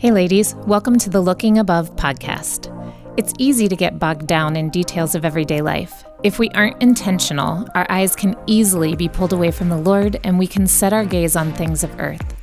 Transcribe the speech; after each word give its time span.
Hey, 0.00 0.12
ladies, 0.12 0.54
welcome 0.66 0.96
to 0.96 1.10
the 1.10 1.20
Looking 1.20 1.58
Above 1.58 1.94
podcast. 1.94 2.74
It's 3.18 3.34
easy 3.36 3.68
to 3.68 3.76
get 3.76 3.98
bogged 3.98 4.26
down 4.26 4.56
in 4.56 4.70
details 4.70 5.14
of 5.14 5.26
everyday 5.26 5.60
life. 5.60 6.06
If 6.22 6.38
we 6.38 6.48
aren't 6.54 6.82
intentional, 6.82 7.68
our 7.74 7.84
eyes 7.90 8.16
can 8.16 8.34
easily 8.46 8.96
be 8.96 9.10
pulled 9.10 9.34
away 9.34 9.50
from 9.50 9.68
the 9.68 9.76
Lord 9.76 10.18
and 10.24 10.38
we 10.38 10.46
can 10.46 10.66
set 10.66 10.94
our 10.94 11.04
gaze 11.04 11.36
on 11.36 11.52
things 11.52 11.84
of 11.84 12.00
earth. 12.00 12.34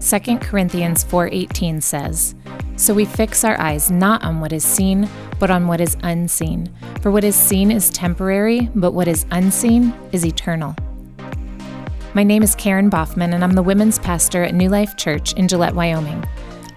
2 0.00 0.40
Corinthians 0.40 1.04
4:18 1.04 1.82
says, 1.82 2.34
"So 2.76 2.94
we 2.94 3.04
fix 3.04 3.44
our 3.44 3.60
eyes 3.60 3.90
not 3.90 4.24
on 4.24 4.40
what 4.40 4.54
is 4.54 4.64
seen, 4.64 5.06
but 5.38 5.50
on 5.50 5.66
what 5.66 5.82
is 5.82 5.98
unseen. 6.02 6.70
For 7.02 7.10
what 7.10 7.24
is 7.24 7.36
seen 7.36 7.70
is 7.70 7.90
temporary, 7.90 8.70
but 8.74 8.92
what 8.92 9.06
is 9.06 9.26
unseen 9.30 9.92
is 10.12 10.24
eternal." 10.24 10.74
My 12.14 12.22
name 12.22 12.42
is 12.42 12.54
Karen 12.54 12.88
Boffman 12.88 13.34
and 13.34 13.44
I'm 13.44 13.52
the 13.52 13.62
women's 13.62 13.98
pastor 13.98 14.42
at 14.44 14.54
New 14.54 14.70
Life 14.70 14.96
Church 14.96 15.34
in 15.34 15.46
Gillette, 15.46 15.74
Wyoming. 15.74 16.24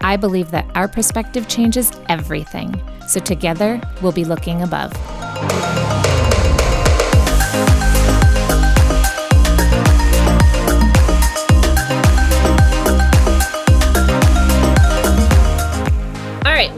I 0.05 0.17
believe 0.17 0.51
that 0.51 0.69
our 0.75 0.87
perspective 0.87 1.47
changes 1.47 1.91
everything. 2.09 2.79
So 3.07 3.19
together, 3.19 3.81
we'll 4.03 4.11
be 4.11 4.23
looking 4.23 4.61
above. 4.61 4.93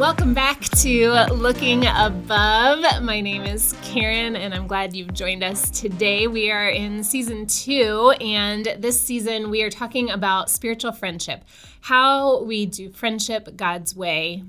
Welcome 0.07 0.33
back 0.33 0.61
to 0.61 1.11
Looking 1.33 1.85
Above. 1.85 3.03
My 3.03 3.19
name 3.19 3.43
is 3.43 3.75
Karen, 3.83 4.37
and 4.37 4.53
I'm 4.53 4.65
glad 4.65 4.95
you've 4.95 5.13
joined 5.13 5.43
us 5.43 5.69
today. 5.69 6.27
We 6.27 6.49
are 6.49 6.69
in 6.69 7.03
season 7.03 7.45
two, 7.45 8.11
and 8.21 8.73
this 8.79 8.97
season 9.01 9.49
we 9.49 9.63
are 9.63 9.69
talking 9.69 10.09
about 10.09 10.49
spiritual 10.49 10.93
friendship, 10.93 11.43
how 11.81 12.41
we 12.43 12.65
do 12.65 12.89
friendship 12.93 13.57
God's 13.57 13.97
way. 13.97 14.45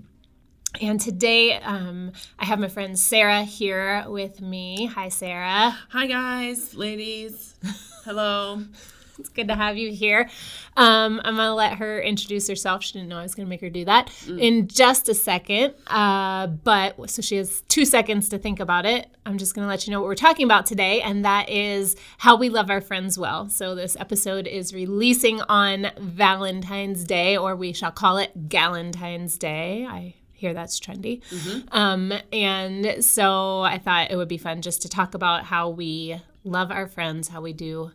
And 0.80 1.00
today 1.00 1.54
um, 1.54 2.12
I 2.38 2.44
have 2.44 2.60
my 2.60 2.68
friend 2.68 2.96
Sara 2.96 3.42
here 3.42 4.04
with 4.06 4.40
me. 4.40 4.86
Hi, 4.86 5.08
Sara. 5.08 5.76
Hi, 5.88 6.06
guys, 6.06 6.76
ladies. 6.76 7.56
Hello. 8.04 8.62
It's 9.18 9.28
good 9.28 9.48
to 9.48 9.54
have 9.54 9.76
you 9.76 9.92
here. 9.92 10.28
Um, 10.76 11.20
I'm 11.24 11.36
going 11.36 11.48
to 11.48 11.54
let 11.54 11.78
her 11.78 12.00
introduce 12.00 12.48
herself. 12.48 12.84
She 12.84 12.92
didn't 12.92 13.08
know 13.08 13.18
I 13.18 13.22
was 13.22 13.34
going 13.34 13.46
to 13.46 13.50
make 13.50 13.60
her 13.60 13.70
do 13.70 13.84
that 13.84 14.08
mm. 14.26 14.40
in 14.40 14.68
just 14.68 15.08
a 15.08 15.14
second. 15.14 15.74
Uh, 15.88 16.46
but 16.46 17.10
so 17.10 17.20
she 17.20 17.36
has 17.36 17.62
two 17.62 17.84
seconds 17.84 18.28
to 18.28 18.38
think 18.38 18.60
about 18.60 18.86
it. 18.86 19.08
I'm 19.26 19.38
just 19.38 19.54
going 19.54 19.64
to 19.64 19.68
let 19.68 19.86
you 19.86 19.90
know 19.90 20.00
what 20.00 20.06
we're 20.06 20.14
talking 20.14 20.44
about 20.44 20.66
today, 20.66 21.02
and 21.02 21.24
that 21.24 21.50
is 21.50 21.96
how 22.18 22.36
we 22.36 22.48
love 22.48 22.70
our 22.70 22.80
friends 22.80 23.18
well. 23.18 23.48
So 23.48 23.74
this 23.74 23.96
episode 23.98 24.46
is 24.46 24.72
releasing 24.72 25.40
on 25.42 25.90
Valentine's 25.98 27.04
Day, 27.04 27.36
or 27.36 27.56
we 27.56 27.72
shall 27.72 27.92
call 27.92 28.18
it 28.18 28.48
Galentine's 28.48 29.36
Day. 29.36 29.84
I 29.84 30.14
hear 30.32 30.54
that's 30.54 30.78
trendy. 30.78 31.20
Mm-hmm. 31.30 31.76
Um, 31.76 32.12
and 32.32 33.04
so 33.04 33.60
I 33.62 33.78
thought 33.78 34.10
it 34.10 34.16
would 34.16 34.28
be 34.28 34.38
fun 34.38 34.62
just 34.62 34.82
to 34.82 34.88
talk 34.88 35.14
about 35.14 35.44
how 35.44 35.68
we 35.68 36.20
love 36.44 36.70
our 36.70 36.86
friends, 36.86 37.28
how 37.28 37.40
we 37.40 37.52
do 37.52 37.90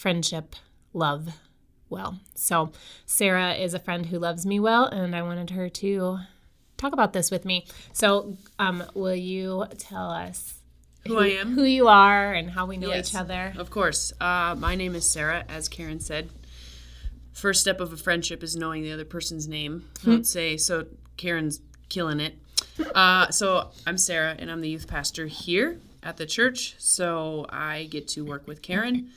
friendship, 0.00 0.56
love 0.94 1.28
well. 1.90 2.18
So, 2.34 2.72
Sara 3.04 3.52
is 3.52 3.74
a 3.74 3.78
friend 3.78 4.06
who 4.06 4.18
loves 4.18 4.46
me 4.46 4.58
well, 4.58 4.86
and 4.86 5.14
I 5.14 5.22
wanted 5.22 5.50
her 5.50 5.68
to 5.68 6.20
talk 6.78 6.94
about 6.94 7.12
this 7.12 7.30
with 7.30 7.44
me. 7.44 7.66
So, 7.92 8.38
um, 8.58 8.82
will 8.94 9.14
you 9.14 9.66
tell 9.76 10.10
us 10.10 10.54
who, 11.06 11.16
who, 11.16 11.20
I 11.20 11.26
am, 11.32 11.54
who 11.54 11.64
you 11.64 11.88
are, 11.88 12.32
and 12.32 12.50
how 12.50 12.64
we 12.64 12.78
know 12.78 12.88
yes, 12.88 13.10
each 13.10 13.14
other? 13.14 13.52
Of 13.58 13.70
course. 13.70 14.12
Uh, 14.20 14.56
my 14.58 14.74
name 14.74 14.94
is 14.94 15.08
Sara, 15.08 15.44
as 15.48 15.68
Karen 15.68 16.00
said. 16.00 16.30
First 17.34 17.60
step 17.60 17.80
of 17.80 17.92
a 17.92 17.96
friendship 17.96 18.42
is 18.42 18.56
knowing 18.56 18.82
the 18.82 18.92
other 18.92 19.04
person's 19.04 19.48
name. 19.48 19.84
I 20.06 20.10
would 20.10 20.26
say 20.26 20.56
so. 20.56 20.86
Karen's 21.18 21.60
killing 21.90 22.20
it. 22.20 22.38
Uh, 22.94 23.30
so 23.30 23.70
I'm 23.86 23.98
Sara, 23.98 24.34
and 24.38 24.50
I'm 24.50 24.62
the 24.62 24.70
youth 24.70 24.86
pastor 24.86 25.26
here 25.26 25.78
at 26.02 26.16
the 26.16 26.24
church. 26.24 26.74
So 26.78 27.44
I 27.50 27.84
get 27.90 28.08
to 28.08 28.24
work 28.24 28.46
with 28.46 28.62
Karen. 28.62 29.10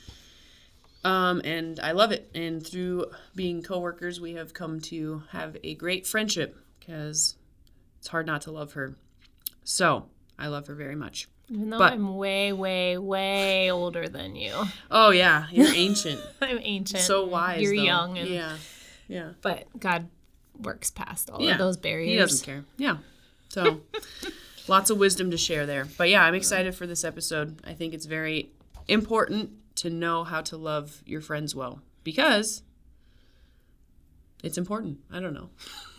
Um, 1.04 1.42
and 1.44 1.78
I 1.80 1.92
love 1.92 2.12
it. 2.12 2.30
And 2.34 2.66
through 2.66 3.06
being 3.34 3.62
coworkers, 3.62 4.20
we 4.20 4.34
have 4.34 4.54
come 4.54 4.80
to 4.82 5.22
have 5.30 5.56
a 5.62 5.74
great 5.74 6.06
friendship 6.06 6.56
because 6.80 7.36
it's 7.98 8.08
hard 8.08 8.26
not 8.26 8.42
to 8.42 8.50
love 8.50 8.72
her. 8.72 8.96
So 9.64 10.06
I 10.38 10.48
love 10.48 10.66
her 10.66 10.74
very 10.74 10.96
much. 10.96 11.28
Even 11.50 11.70
though 11.70 11.78
but, 11.78 11.92
I'm 11.92 12.16
way, 12.16 12.52
way, 12.52 12.96
way 12.96 13.70
older 13.70 14.08
than 14.08 14.34
you. 14.34 14.54
Oh 14.90 15.10
yeah, 15.10 15.46
you're 15.50 15.68
ancient. 15.74 16.20
I'm 16.40 16.58
ancient. 16.62 17.02
So 17.02 17.26
wise. 17.26 17.60
You're 17.60 17.76
though. 17.76 17.82
young. 17.82 18.18
And, 18.18 18.28
yeah, 18.28 18.56
yeah. 19.08 19.32
But 19.42 19.66
God 19.78 20.08
works 20.58 20.90
past 20.90 21.28
all 21.28 21.42
yeah, 21.42 21.52
of 21.52 21.58
those 21.58 21.76
barriers. 21.76 22.10
He 22.10 22.16
doesn't 22.16 22.46
care. 22.46 22.64
Yeah. 22.78 22.96
So 23.50 23.82
lots 24.68 24.88
of 24.88 24.96
wisdom 24.96 25.30
to 25.32 25.36
share 25.36 25.66
there. 25.66 25.86
But 25.98 26.08
yeah, 26.08 26.24
I'm 26.24 26.34
excited 26.34 26.74
for 26.74 26.86
this 26.86 27.04
episode. 27.04 27.60
I 27.66 27.74
think 27.74 27.92
it's 27.92 28.06
very 28.06 28.50
important 28.88 29.50
to 29.76 29.90
know 29.90 30.24
how 30.24 30.40
to 30.42 30.56
love 30.56 31.02
your 31.04 31.20
friends 31.20 31.54
well 31.54 31.80
because 32.02 32.62
it's 34.42 34.58
important. 34.58 34.98
I 35.10 35.20
don't 35.20 35.34
know. 35.34 35.48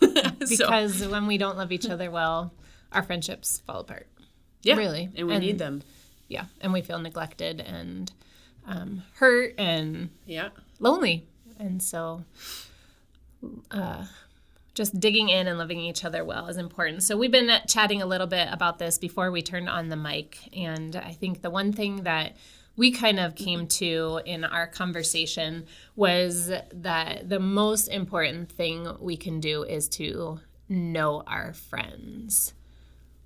because 0.38 0.98
so. 0.98 1.10
when 1.10 1.26
we 1.26 1.36
don't 1.36 1.56
love 1.56 1.72
each 1.72 1.88
other 1.88 2.10
well, 2.10 2.54
our 2.92 3.02
friendships 3.02 3.62
fall 3.66 3.80
apart. 3.80 4.06
Yeah. 4.62 4.76
Really. 4.76 5.10
And 5.16 5.26
we 5.26 5.34
and, 5.34 5.44
need 5.44 5.58
them. 5.58 5.82
Yeah. 6.28 6.44
And 6.60 6.72
we 6.72 6.80
feel 6.80 6.98
neglected 6.98 7.60
and 7.60 8.12
um, 8.66 9.02
hurt 9.14 9.54
and 9.58 10.10
yeah 10.26 10.48
lonely. 10.80 11.26
And 11.58 11.82
so 11.82 12.24
uh, 13.70 14.04
just 14.74 14.98
digging 15.00 15.28
in 15.28 15.46
and 15.46 15.58
loving 15.58 15.80
each 15.80 16.04
other 16.04 16.24
well 16.24 16.48
is 16.48 16.56
important. 16.56 17.02
So 17.02 17.16
we've 17.16 17.30
been 17.30 17.50
chatting 17.66 18.02
a 18.02 18.06
little 18.06 18.26
bit 18.26 18.48
about 18.50 18.78
this 18.78 18.98
before 18.98 19.30
we 19.30 19.42
turned 19.42 19.68
on 19.68 19.88
the 19.88 19.96
mic. 19.96 20.38
And 20.56 20.94
I 20.96 21.12
think 21.12 21.42
the 21.42 21.50
one 21.50 21.72
thing 21.72 22.02
that 22.02 22.36
we 22.76 22.90
kind 22.90 23.18
of 23.18 23.34
came 23.34 23.66
to 23.66 24.20
in 24.24 24.44
our 24.44 24.66
conversation 24.66 25.66
was 25.94 26.50
that 26.72 27.28
the 27.28 27.40
most 27.40 27.88
important 27.88 28.52
thing 28.52 28.88
we 29.00 29.16
can 29.16 29.40
do 29.40 29.62
is 29.62 29.88
to 29.88 30.40
know 30.68 31.22
our 31.26 31.52
friends. 31.54 32.52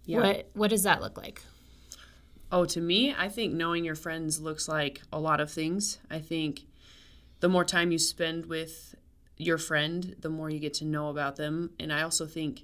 Yeah. 0.04 0.20
What 0.20 0.50
what 0.54 0.70
does 0.70 0.84
that 0.84 1.00
look 1.00 1.16
like? 1.16 1.42
Oh, 2.52 2.64
to 2.64 2.80
me, 2.80 3.14
I 3.16 3.28
think 3.28 3.54
knowing 3.54 3.84
your 3.84 3.94
friends 3.94 4.40
looks 4.40 4.68
like 4.68 5.02
a 5.12 5.20
lot 5.20 5.40
of 5.40 5.50
things. 5.50 5.98
I 6.10 6.18
think 6.18 6.62
the 7.38 7.48
more 7.48 7.64
time 7.64 7.92
you 7.92 7.98
spend 7.98 8.46
with 8.46 8.94
your 9.36 9.56
friend, 9.56 10.16
the 10.20 10.28
more 10.28 10.50
you 10.50 10.58
get 10.58 10.74
to 10.74 10.84
know 10.84 11.08
about 11.08 11.36
them. 11.36 11.70
And 11.78 11.92
I 11.92 12.02
also 12.02 12.26
think 12.26 12.62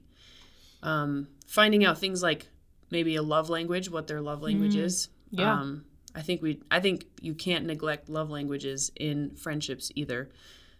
um, 0.83 1.29
finding 1.47 1.85
out 1.85 1.99
things 1.99 2.23
like 2.23 2.49
maybe 2.91 3.17
a 3.17 3.23
love 3.23 3.49
language, 3.49 3.91
what 3.91 4.07
their 4.07 4.21
love 4.21 4.43
language 4.43 4.75
mm, 4.75 4.83
is. 4.83 5.09
Yeah. 5.31 5.53
Um, 5.53 5.85
I 6.16 6.22
think 6.22 6.43
we 6.43 6.60
I 6.71 6.81
think 6.81 7.06
you 7.21 7.34
can't 7.34 7.66
neglect 7.66 8.09
love 8.09 8.31
languages 8.31 8.91
in 8.97 9.37
friendships 9.37 9.93
either. 9.94 10.31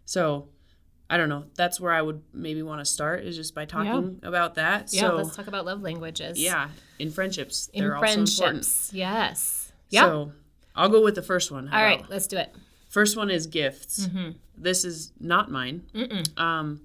So 0.07 0.49
I 1.09 1.19
don't 1.19 1.29
know. 1.29 1.45
That's 1.55 1.79
where 1.79 1.93
I 1.93 2.03
would 2.03 2.23
maybe 2.33 2.63
want 2.63 2.81
to 2.81 2.85
start 2.85 3.23
is 3.23 3.37
just 3.37 3.55
by 3.55 3.65
talking 3.65 4.19
yeah. 4.21 4.29
about 4.29 4.55
that. 4.57 4.93
Yeah, 4.93 5.03
so, 5.03 5.17
let's 5.17 5.37
talk 5.37 5.47
about 5.47 5.65
love 5.65 5.83
languages. 5.83 6.41
Yeah, 6.41 6.71
in 6.99 7.11
friendships, 7.11 7.69
in 7.73 7.85
they're 7.85 7.99
friendships, 7.99 8.41
also 8.41 8.45
important. 8.45 8.91
Yes. 8.93 9.73
Yeah. 9.91 10.07
So 10.07 10.33
I'll 10.75 10.89
go 10.89 11.03
with 11.05 11.15
the 11.15 11.23
first 11.23 11.53
one. 11.53 11.69
How 11.69 11.79
All 11.79 11.85
right, 11.85 12.05
let's 12.09 12.27
do 12.27 12.39
it. 12.39 12.55
First 12.89 13.17
one 13.17 13.31
is 13.31 13.47
gifts. 13.47 14.07
Mm-hmm. 14.07 14.31
This 14.57 14.85
is 14.85 15.13
not 15.21 15.51
mine. 15.51 15.83
Um, 16.37 16.81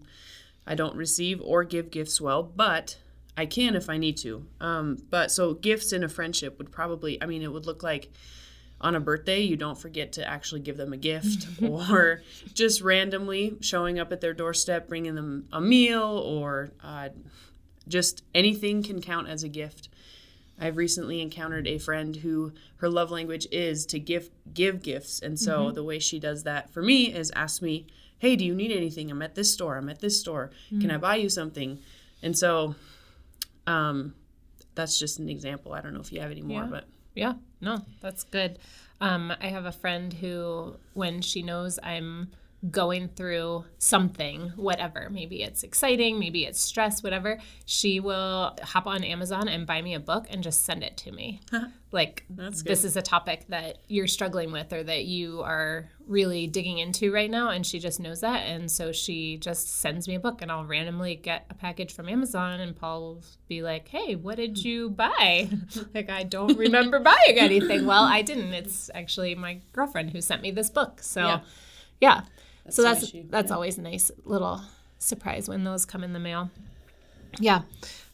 I 0.67 0.75
don't 0.75 0.95
receive 0.95 1.41
or 1.41 1.63
give 1.63 1.90
gifts 1.90 2.19
well, 2.19 2.44
but 2.44 2.97
I 3.38 3.45
can 3.45 3.75
if 3.75 3.90
I 3.90 3.97
need 3.97 4.17
to. 4.17 4.45
Um, 4.59 4.97
but 5.09 5.31
so 5.31 5.53
gifts 5.53 5.94
in 5.94 6.03
a 6.03 6.09
friendship 6.09 6.57
would 6.57 6.72
probably, 6.72 7.22
I 7.22 7.25
mean, 7.25 7.41
it 7.41 7.51
would 7.51 7.66
look 7.66 7.81
like 7.81 8.11
on 8.81 8.96
a 8.96 9.00
birthday, 9.00 9.42
you 9.42 9.56
don't 9.56 9.78
forget 9.78 10.12
to 10.14 10.28
actually 10.28 10.62
give 10.62 10.78
them 10.78 10.92
a 10.92 10.97
gift 10.97 11.47
or 11.62 12.22
just 12.53 12.81
randomly 12.81 13.58
showing 13.62 14.00
up 14.00 14.12
at 14.12 14.22
their 14.22 14.34
doorstep, 14.34 14.90
bringing 14.90 15.16
them 15.16 15.47
a 15.53 15.62
meal 15.62 16.02
or 16.02 16.72
uh, 16.84 17.09
just 17.88 18.23
anything 18.34 18.84
can 18.84 19.02
count 19.02 19.29
as 19.29 19.44
a 19.44 19.50
gift. 19.50 19.90
I've 20.59 20.78
recently 20.78 21.22
encountered 21.22 21.67
a 21.67 21.79
friend 21.79 22.16
who 22.17 22.53
her 22.78 22.90
love 22.90 23.09
language 23.09 23.47
is 23.52 23.85
to 23.88 24.00
give 24.00 24.29
give 24.53 24.84
gifts, 24.84 25.20
and 25.20 25.40
so 25.40 25.66
mm-hmm. 25.66 25.73
the 25.73 25.84
way 25.84 25.97
she 25.97 26.20
does 26.20 26.44
that 26.44 26.72
for 26.72 26.84
me 26.84 27.11
is 27.11 27.32
ask 27.35 27.64
me, 27.64 27.88
"Hey, 28.20 28.35
do 28.35 28.46
you 28.46 28.53
need 28.53 28.72
anything? 28.72 29.09
I'm 29.09 29.23
at 29.23 29.34
this 29.34 29.52
store. 29.52 29.78
I'm 29.78 29.90
at 29.90 30.02
this 30.02 30.20
store. 30.20 30.52
Mm-hmm. 30.67 30.82
Can 30.82 30.91
I 30.91 30.97
buy 30.97 31.16
you 31.16 31.29
something?" 31.29 31.79
And 32.22 32.38
so, 32.38 32.76
um, 33.66 34.14
that's 34.76 35.00
just 35.00 35.17
an 35.17 35.29
example. 35.29 35.73
I 35.73 35.82
don't 35.82 35.96
know 35.96 36.00
if 36.00 36.11
you 36.11 36.22
have 36.22 36.29
any 36.29 36.44
more, 36.44 36.61
yeah. 36.61 36.70
but 36.70 36.85
yeah, 37.16 37.34
no, 37.61 37.81
that's 38.02 38.23
good. 38.23 38.59
Um, 38.99 39.34
I 39.41 39.47
have 39.47 39.66
a 39.66 39.72
friend 39.72 40.13
who, 40.13 40.75
when 40.93 41.22
she 41.22 41.41
knows 41.41 41.79
I'm 41.81 42.29
going 42.69 43.08
through 43.08 43.66
something, 43.79 44.52
whatever. 44.55 45.09
Maybe 45.09 45.41
it's 45.41 45.63
exciting, 45.63 46.19
maybe 46.19 46.46
it's 46.46 46.61
stress, 46.61 47.02
whatever. 47.02 47.40
She 47.66 47.99
will 47.99 48.55
hop 48.61 48.85
on 48.85 49.03
Amazon 49.03 49.47
and 49.47 49.66
buy 49.66 49.81
me 49.81 49.96
a 49.96 49.99
book 49.99 50.28
and 50.29 50.43
just 50.43 50.63
send 50.63 50.84
it 50.84 50.96
to 50.97 51.11
me. 51.11 51.40
like, 51.91 52.23
That's 52.29 52.61
good. 52.61 52.72
this 52.72 52.84
is 52.84 52.96
a 52.96 53.02
topic 53.02 53.46
that 53.49 53.78
you're 53.87 54.05
struggling 54.05 54.52
with 54.52 54.72
or 54.73 54.84
that 54.84 55.05
you 55.05 55.41
are 55.41 55.90
really 56.05 56.46
digging 56.46 56.78
into 56.78 57.11
right 57.11 57.31
now. 57.31 57.49
And 57.49 57.66
she 57.66 57.79
just 57.79 57.99
knows 57.99 58.22
that. 58.22 58.41
And 58.46 58.69
so 58.69 58.91
she 58.91 59.37
just 59.37 59.79
sends 59.79 60.07
me 60.07 60.14
a 60.16 60.19
book, 60.19 60.43
and 60.43 60.52
I'll 60.52 60.66
randomly 60.66 61.16
get 61.16 61.47
a 61.49 61.55
package 61.55 61.93
from 61.93 62.07
Amazon, 62.09 62.59
and 62.59 62.75
Paul 62.75 63.02
will 63.02 63.23
be 63.47 63.64
like, 63.64 63.87
Hey, 63.87 64.16
what 64.16 64.35
did 64.37 64.64
you 64.64 64.91
buy? 64.91 65.49
like, 65.96 66.11
I 66.11 66.23
don't 66.23 66.57
remember 66.59 66.99
buying 67.11 67.37
anything. 67.40 67.87
Well, 67.87 68.03
I 68.03 68.22
didn't. 68.22 68.53
It's 68.53 68.91
actually 68.93 69.34
my 69.34 69.61
girlfriend 69.73 70.11
who 70.11 70.22
sent 70.22 70.43
me 70.43 70.52
this 70.52 70.69
book. 70.69 71.02
So, 71.02 71.22
Yeah. 71.22 71.40
yeah. 71.99 72.22
So 72.69 72.81
that's 72.84 73.11
that's 73.29 73.52
always 73.52 73.78
a 73.78 73.81
nice 73.81 74.11
little 74.23 74.61
surprise 74.99 75.49
when 75.49 75.63
those 75.63 75.85
come 75.85 76.03
in 76.03 76.13
the 76.13 76.19
mail. 76.19 76.49
Yeah. 77.40 77.61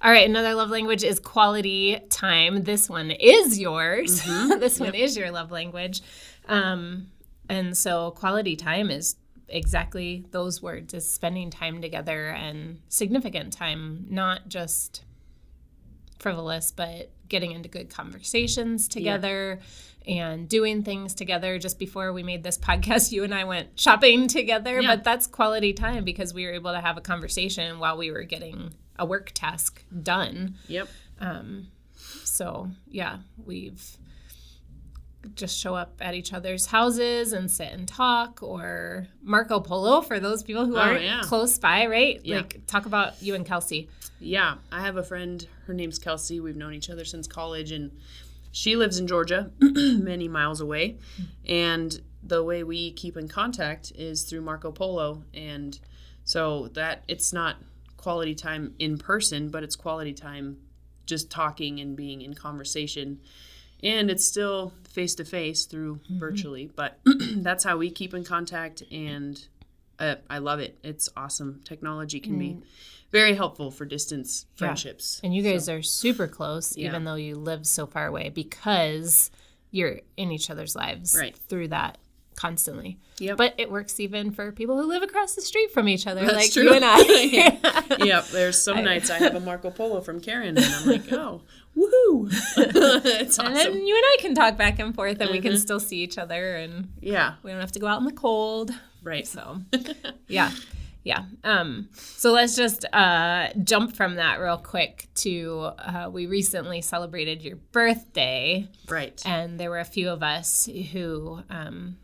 All 0.02 0.12
right. 0.12 0.30
Another 0.30 0.54
love 0.54 0.70
language 0.70 1.04
is 1.04 1.20
quality 1.20 2.00
time. 2.10 2.64
This 2.64 2.90
one 2.90 3.12
is 3.12 3.60
yours. 3.60 4.22
Mm-hmm. 4.28 4.60
this 4.60 4.80
one 4.80 4.94
is 4.94 5.18
your 5.18 5.32
love 5.32 5.52
language. 5.52 6.02
Um, 6.48 7.08
and 7.50 7.76
so 7.78 8.12
quality 8.12 8.56
time 8.56 8.92
is 8.92 9.16
exactly 9.50 10.26
those 10.32 10.62
words 10.62 10.94
is 10.94 11.10
spending 11.10 11.50
time 11.50 11.82
together 11.82 12.30
and 12.30 12.80
significant 12.90 13.54
time, 13.54 14.06
not 14.10 14.50
just 14.50 15.04
frivolous, 16.20 16.72
but 16.72 17.10
getting 17.30 17.52
into 17.52 17.70
good 17.70 17.90
conversations 17.90 18.88
together 18.88 19.60
and 20.08 20.48
doing 20.48 20.84
things 20.84 21.14
together. 21.14 21.60
Just 21.60 21.78
before 21.80 22.14
we 22.14 22.24
made 22.24 22.44
this 22.44 22.58
podcast, 22.70 23.12
you 23.12 23.24
and 23.24 23.34
I 23.34 23.44
went 23.44 23.80
shopping 23.80 24.28
together, 24.28 24.80
Yeah. 24.82 24.96
but 24.96 25.04
that's 25.04 25.28
quality 25.28 25.74
time 25.74 26.04
because 26.04 26.34
we 26.34 26.46
were 26.46 26.54
able 26.54 26.72
to 26.72 26.82
have 26.82 26.98
a 26.98 27.02
conversation 27.02 27.80
while 27.80 27.98
we 27.98 28.12
were 28.12 28.24
getting 28.24 28.74
a 28.98 29.06
work 29.06 29.32
task 29.34 29.84
done. 30.04 30.56
Yep. 30.68 30.88
Um, 31.20 31.68
So, 32.24 32.70
yeah, 32.90 33.18
we've 33.46 33.98
just 35.36 35.58
show 35.58 35.76
up 35.76 35.96
at 36.02 36.14
each 36.14 36.34
other's 36.34 36.66
houses 36.68 37.34
and 37.34 37.50
sit 37.50 37.72
and 37.72 37.88
talk 37.88 38.42
or 38.42 39.08
Marco 39.22 39.60
Polo 39.60 40.02
for 40.02 40.20
those 40.20 40.44
people 40.44 40.66
who 40.66 40.76
Oh, 40.78 40.80
aren't 40.82 41.04
yeah. 41.04 41.22
close 41.24 41.58
by, 41.60 41.86
right? 41.88 42.20
Yeah. 42.24 42.38
Like 42.38 42.66
talk 42.68 42.86
about 42.86 43.22
you 43.22 43.36
and 43.36 43.46
Kelsey. 43.46 43.90
Yeah, 44.20 44.56
I 44.72 44.82
have 44.82 44.98
a 44.98 45.04
friend. 45.04 45.46
Her 45.68 45.74
name's 45.74 46.00
Kelsey. 46.00 46.40
We've 46.40 46.56
known 46.56 46.74
each 46.74 46.90
other 46.90 47.06
since 47.06 47.28
college, 47.28 47.72
and 47.72 47.92
she 48.52 48.76
lives 48.76 48.98
in 48.98 49.06
Georgia, 49.08 49.52
many 49.62 50.28
miles 50.28 50.60
away. 50.62 50.98
And 51.48 52.02
the 52.24 52.44
way 52.44 52.64
we 52.64 52.92
keep 52.94 53.16
in 53.16 53.28
contact 53.28 53.92
is 53.96 54.24
through 54.24 54.42
Marco 54.42 54.72
Polo, 54.72 55.24
and 55.34 55.80
so 56.24 56.68
that 56.74 57.04
it's 57.08 57.32
not 57.32 57.58
quality 57.98 58.34
time 58.36 58.74
in 58.80 58.98
person, 58.98 59.50
but 59.50 59.64
it's 59.64 59.76
quality 59.76 60.14
time 60.14 60.58
just 61.06 61.30
talking 61.30 61.80
and 61.80 61.96
being 61.96 62.22
in 62.22 62.34
conversation. 62.34 63.20
And 63.84 64.10
it's 64.10 64.26
still 64.26 64.74
face 64.90 65.16
to 65.16 65.26
face 65.26 65.66
through 65.66 66.00
virtually, 66.10 66.72
but 66.76 67.00
that's 67.38 67.64
how 67.64 67.78
we 67.78 67.92
keep 67.92 68.14
in 68.14 68.24
contact. 68.24 68.82
And 68.92 69.40
uh, 70.00 70.16
I 70.30 70.40
love 70.40 70.60
it. 70.60 70.78
It's 70.84 71.10
awesome. 71.16 71.62
Technology 71.64 72.20
can 72.20 72.40
be 72.40 72.58
very 73.12 73.36
helpful 73.36 73.70
for 73.72 73.86
distance 73.86 74.46
friendships. 74.56 75.22
And 75.24 75.34
you 75.36 75.44
guys 75.44 75.70
are 75.70 75.82
super 75.82 76.28
close, 76.28 76.76
Yeah. 76.76 76.90
even 76.90 77.04
though 77.04 77.16
you 77.16 77.36
live 77.36 77.66
so 77.68 77.86
far 77.86 78.08
away, 78.08 78.30
because 78.30 79.30
you're 79.72 80.02
in 80.18 80.32
each 80.32 80.50
other's 80.50 80.76
lives 80.76 81.16
Right. 81.18 81.36
through 81.48 81.68
that 81.70 81.98
constantly. 82.38 82.98
Yep. 83.20 83.36
But 83.38 83.56
it 83.58 83.70
works 83.70 84.00
even 84.00 84.32
for 84.32 84.54
people 84.54 84.80
who 84.82 84.88
live 84.88 85.04
across 85.04 85.36
the 85.36 85.42
street 85.42 85.72
from 85.74 85.90
each 85.90 86.08
other, 86.08 86.22
That's 86.22 86.36
like 86.36 86.52
true. 86.54 86.64
you 86.64 86.74
and 86.74 86.86
I. 86.86 87.98
yep. 88.06 88.28
There's 88.28 88.62
some 88.62 88.84
nights 88.86 89.10
I 89.10 89.18
have 89.18 89.36
a 89.36 89.40
Marco 89.42 89.72
Polo 89.72 90.00
from 90.02 90.22
Karen, 90.22 90.56
and 90.56 90.66
I'm 90.66 90.86
like, 90.88 91.12
oh, 91.12 91.42
woohoo! 91.76 92.30
it's 92.58 93.38
and 93.40 93.56
then 93.56 93.86
you 93.86 93.96
and 93.96 94.04
I 94.06 94.18
can 94.22 94.36
talk 94.36 94.56
back 94.56 94.80
and 94.80 94.96
forth, 94.96 95.20
and 95.20 95.30
we 95.32 95.40
Mm-hmm. 95.40 95.48
can 95.50 95.58
still 95.58 95.80
see 95.82 95.98
each 95.98 96.18
other, 96.18 96.56
and 96.56 96.90
yeah. 97.02 97.34
we 97.44 97.52
don't 97.52 97.60
have 97.60 97.72
to 97.74 97.80
go 97.80 97.88
out 97.88 98.00
in 98.00 98.06
the 98.06 98.12
cold. 98.14 98.72
Right. 99.04 99.28
So, 99.28 99.62
yeah. 100.28 100.52
Yeah. 101.04 101.24
Um, 101.46 101.88
so 101.94 102.34
let's 102.34 102.56
just 102.58 102.84
uh, 102.94 103.48
jump 103.64 103.96
from 103.96 104.16
that 104.16 104.40
real 104.42 104.58
quick 104.58 105.08
to 105.16 105.72
uh, 105.80 106.10
we 106.12 106.26
recently 106.26 106.82
celebrated 106.82 107.42
your 107.42 107.56
birthday. 107.72 108.68
Right. 108.90 109.22
and 109.26 109.58
there 109.60 109.70
were 109.70 109.80
a 109.80 109.86
few 109.86 110.10
of 110.10 110.22
us 110.22 110.68
who 110.92 111.40
um, 111.50 111.96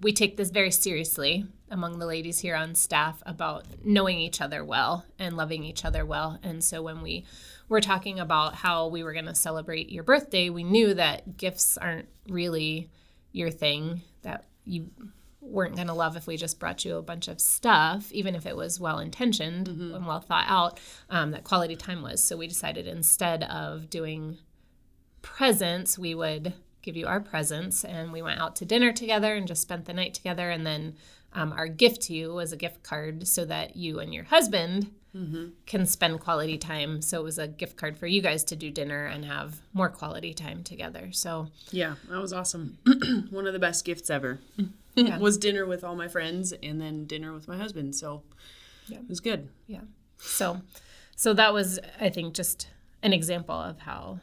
we 0.00 0.12
take 0.12 0.36
this 0.36 0.50
very 0.50 0.70
seriously 0.70 1.46
among 1.70 1.98
the 1.98 2.06
ladies 2.06 2.40
here 2.40 2.56
on 2.56 2.74
staff 2.74 3.22
about 3.24 3.64
knowing 3.84 4.18
each 4.18 4.40
other 4.40 4.64
well 4.64 5.04
and 5.18 5.36
loving 5.36 5.64
each 5.64 5.84
other 5.84 6.04
well 6.04 6.38
and 6.42 6.64
so 6.64 6.82
when 6.82 7.00
we 7.00 7.24
were 7.68 7.80
talking 7.80 8.18
about 8.18 8.56
how 8.56 8.88
we 8.88 9.04
were 9.04 9.12
going 9.12 9.26
to 9.26 9.34
celebrate 9.34 9.90
your 9.90 10.02
birthday 10.02 10.50
we 10.50 10.64
knew 10.64 10.94
that 10.94 11.36
gifts 11.36 11.78
aren't 11.78 12.08
really 12.28 12.90
your 13.30 13.50
thing 13.50 14.02
that 14.22 14.44
you 14.64 14.90
weren't 15.42 15.74
going 15.74 15.88
to 15.88 15.92
love 15.92 16.16
if 16.16 16.26
we 16.26 16.36
just 16.36 16.60
brought 16.60 16.84
you 16.84 16.96
a 16.96 17.02
bunch 17.02 17.26
of 17.26 17.40
stuff, 17.40 18.10
even 18.12 18.34
if 18.34 18.46
it 18.46 18.56
was 18.56 18.78
well 18.78 18.98
intentioned 19.00 19.66
and 19.66 20.06
well 20.06 20.20
thought 20.20 20.46
out, 20.46 20.78
um, 21.10 21.32
that 21.32 21.44
quality 21.44 21.74
time 21.74 22.00
was. 22.00 22.22
So 22.22 22.36
we 22.36 22.46
decided 22.46 22.86
instead 22.86 23.42
of 23.44 23.90
doing 23.90 24.38
presents, 25.20 25.98
we 25.98 26.14
would 26.14 26.54
give 26.82 26.96
you 26.96 27.06
our 27.06 27.20
presents. 27.20 27.84
And 27.84 28.12
we 28.12 28.22
went 28.22 28.40
out 28.40 28.56
to 28.56 28.64
dinner 28.64 28.92
together 28.92 29.34
and 29.34 29.46
just 29.46 29.62
spent 29.62 29.84
the 29.86 29.92
night 29.94 30.14
together. 30.14 30.50
And 30.50 30.66
then 30.66 30.96
um, 31.32 31.52
our 31.52 31.68
gift 31.68 32.02
to 32.02 32.14
you 32.14 32.34
was 32.34 32.52
a 32.52 32.56
gift 32.56 32.82
card 32.82 33.26
so 33.26 33.44
that 33.46 33.76
you 33.76 33.98
and 34.00 34.12
your 34.12 34.24
husband 34.24 34.90
can 35.66 35.84
spend 35.84 36.20
quality 36.20 36.56
time. 36.56 37.02
So 37.02 37.20
it 37.20 37.24
was 37.24 37.38
a 37.38 37.46
gift 37.46 37.76
card 37.76 37.98
for 37.98 38.06
you 38.06 38.22
guys 38.22 38.44
to 38.44 38.56
do 38.56 38.70
dinner 38.70 39.04
and 39.04 39.26
have 39.26 39.60
more 39.74 39.90
quality 39.90 40.32
time 40.32 40.64
together. 40.64 41.08
So 41.12 41.48
Yeah, 41.70 41.96
that 42.08 42.18
was 42.20 42.32
awesome. 42.32 42.78
One 43.30 43.46
of 43.46 43.52
the 43.52 43.58
best 43.58 43.84
gifts 43.84 44.08
ever 44.08 44.40
Yeah. 44.94 45.18
was 45.18 45.36
dinner 45.36 45.66
with 45.66 45.84
all 45.84 45.96
my 45.96 46.08
friends, 46.08 46.52
and 46.62 46.80
then 46.80 47.04
dinner 47.06 47.32
with 47.34 47.46
my 47.46 47.58
husband. 47.58 47.94
So 47.94 48.22
Yeah. 48.88 48.98
it 49.00 49.08
was 49.08 49.20
good. 49.20 49.48
Yeah. 49.66 49.80
So 50.18 50.62
so 51.14 51.34
that 51.34 51.52
was 51.52 51.78
I 52.00 52.08
think 52.08 52.32
just 52.34 52.68
an 53.02 53.12
example 53.12 53.54
of 53.54 53.80
how 53.80 54.20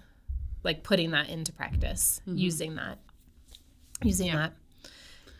like 0.63 0.83
putting 0.83 1.11
that 1.11 1.29
into 1.29 1.51
practice, 1.53 2.21
using 2.25 2.75
that. 2.75 2.97
Using 4.03 4.31
that. 4.33 4.53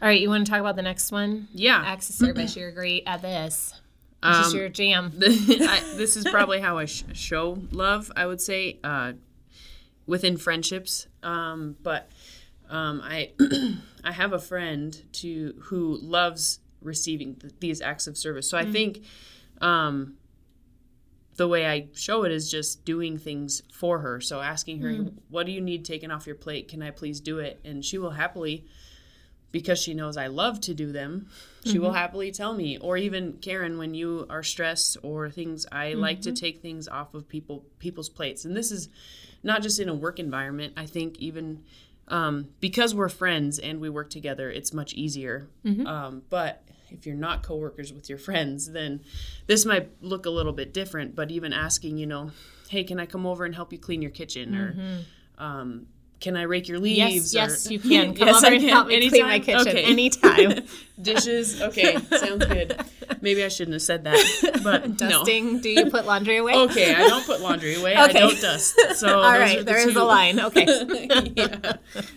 All 0.01 0.07
right, 0.07 0.19
you 0.19 0.29
want 0.29 0.45
to 0.45 0.51
talk 0.51 0.61
about 0.61 0.75
the 0.77 0.81
next 0.81 1.11
one? 1.11 1.47
Yeah. 1.53 1.81
Acts 1.85 2.09
of 2.09 2.15
service. 2.15 2.55
You're 2.57 2.71
great 2.71 3.03
at 3.05 3.21
this. 3.21 3.73
This 4.23 4.47
is 4.47 4.53
Um, 4.53 4.59
your 4.59 4.69
jam. 4.69 5.13
I, 5.21 5.93
this 5.95 6.15
is 6.17 6.25
probably 6.31 6.59
how 6.59 6.77
I 6.77 6.85
sh- 6.85 7.03
show 7.13 7.57
love. 7.71 8.11
I 8.15 8.25
would 8.25 8.41
say 8.41 8.79
uh, 8.83 9.13
within 10.05 10.37
friendships, 10.37 11.07
um, 11.23 11.75
but 11.83 12.09
um, 12.69 13.01
I 13.03 13.31
I 14.03 14.11
have 14.11 14.31
a 14.33 14.39
friend 14.39 15.01
to 15.13 15.55
who 15.63 15.97
loves 16.01 16.59
receiving 16.81 17.35
th- 17.35 17.53
these 17.59 17.81
acts 17.81 18.07
of 18.07 18.17
service. 18.17 18.49
So 18.49 18.57
I 18.57 18.65
think 18.65 19.03
um, 19.61 20.15
the 21.39 21.47
way 21.47 21.65
I 21.65 21.87
show 21.95 22.25
it 22.25 22.33
is 22.33 22.51
just 22.51 22.83
doing 22.83 23.17
things 23.17 23.63
for 23.71 23.99
her. 23.99 24.19
So 24.19 24.41
asking 24.41 24.81
her, 24.81 24.91
"What 25.29 25.45
do 25.45 25.53
you 25.53 25.61
need 25.61 25.85
taken 25.85 26.11
off 26.11 26.27
your 26.27 26.35
plate? 26.35 26.67
Can 26.67 26.83
I 26.83 26.91
please 26.91 27.21
do 27.21 27.39
it?" 27.39 27.61
And 27.63 27.83
she 27.83 27.97
will 27.97 28.11
happily 28.11 28.65
because 29.51 29.79
she 29.79 29.93
knows 29.93 30.17
I 30.17 30.27
love 30.27 30.59
to 30.61 30.73
do 30.73 30.91
them, 30.91 31.27
she 31.65 31.79
will 31.79 31.93
happily 31.93 32.31
tell 32.31 32.53
me. 32.53 32.77
Or 32.77 32.97
even 32.97 33.33
Karen, 33.41 33.77
when 33.77 33.93
you 33.93 34.25
are 34.29 34.43
stressed 34.43 34.97
or 35.01 35.29
things, 35.29 35.65
I 35.71 35.93
like 35.93 36.21
to 36.21 36.31
take 36.31 36.61
things 36.61 36.87
off 36.87 37.13
of 37.13 37.27
people 37.27 37.65
people's 37.79 38.09
plates. 38.09 38.45
And 38.45 38.55
this 38.55 38.69
is 38.71 38.89
not 39.41 39.61
just 39.61 39.79
in 39.79 39.89
a 39.89 39.95
work 39.95 40.19
environment. 40.19 40.73
I 40.77 40.85
think 40.85 41.17
even 41.17 41.63
um, 42.09 42.49
because 42.59 42.93
we're 42.93 43.09
friends 43.09 43.59
and 43.59 43.79
we 43.79 43.89
work 43.89 44.09
together, 44.09 44.51
it's 44.51 44.73
much 44.73 44.93
easier. 44.93 45.47
Um, 45.87 46.23
but 46.29 46.63
if 46.91 47.05
you're 47.05 47.15
not 47.15 47.43
coworkers 47.43 47.91
with 47.93 48.09
your 48.09 48.17
friends, 48.17 48.71
then 48.71 49.01
this 49.47 49.65
might 49.65 49.89
look 50.01 50.25
a 50.25 50.29
little 50.29 50.53
bit 50.53 50.73
different. 50.73 51.15
But 51.15 51.31
even 51.31 51.53
asking, 51.53 51.97
you 51.97 52.05
know, 52.07 52.31
hey, 52.69 52.83
can 52.83 52.99
I 52.99 53.05
come 53.05 53.25
over 53.25 53.45
and 53.45 53.55
help 53.55 53.71
you 53.73 53.79
clean 53.79 54.01
your 54.01 54.11
kitchen 54.11 54.55
or 54.55 54.75
um, 55.43 55.87
can 56.19 56.35
I 56.35 56.41
rake 56.41 56.67
your 56.67 56.79
leaves? 56.79 57.33
Yes, 57.33 57.33
or- 57.33 57.37
yes, 57.51 57.71
you 57.71 57.79
can. 57.91 58.13
Come 58.13 58.27
Yes, 58.27 58.37
over 58.37 58.47
I 58.47 58.51
and 58.55 58.59
can. 58.61 58.69
help 58.69 58.87
me 58.87 59.09
clean 59.09 59.25
my 59.25 59.35
Anytime? 59.35 59.63
kitchen 59.63 59.67
Okay. 59.77 59.83
anytime. 59.91 60.65
Dishes. 61.01 61.61
Okay, 61.61 61.95
sounds 62.17 62.45
good. 62.45 62.77
Maybe 63.21 63.41
I 63.43 63.47
shouldn't 63.47 63.73
have 63.73 63.81
said 63.81 64.03
that, 64.03 64.59
but 64.63 64.97
Dusting. 64.97 65.61
Do 65.61 65.69
you 65.69 65.89
put 65.89 66.05
laundry 66.05 66.35
away? 66.37 66.53
Okay, 66.55 66.93
I 66.93 67.07
don't 67.07 67.25
put 67.25 67.39
laundry 67.39 67.75
away. 67.75 67.95
I 67.95 68.11
don't 68.11 68.39
dust. 68.41 68.75
So 68.95 69.19
All 69.21 69.39
right, 69.39 69.59
the 69.59 69.63
there 69.63 69.77
is 69.87 69.93
two. 69.93 70.01
a 70.01 70.03
line. 70.03 70.39
Okay. 70.41 71.31
yeah. 71.35 71.73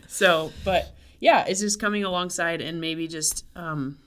So, 0.09 0.53
but 0.65 0.93
yeah, 1.21 1.45
it's 1.47 1.61
just 1.61 1.81
coming 1.81 2.03
alongside 2.03 2.61
and 2.61 2.81
maybe 2.81 3.07
just 3.07 3.45
um, 3.55 3.99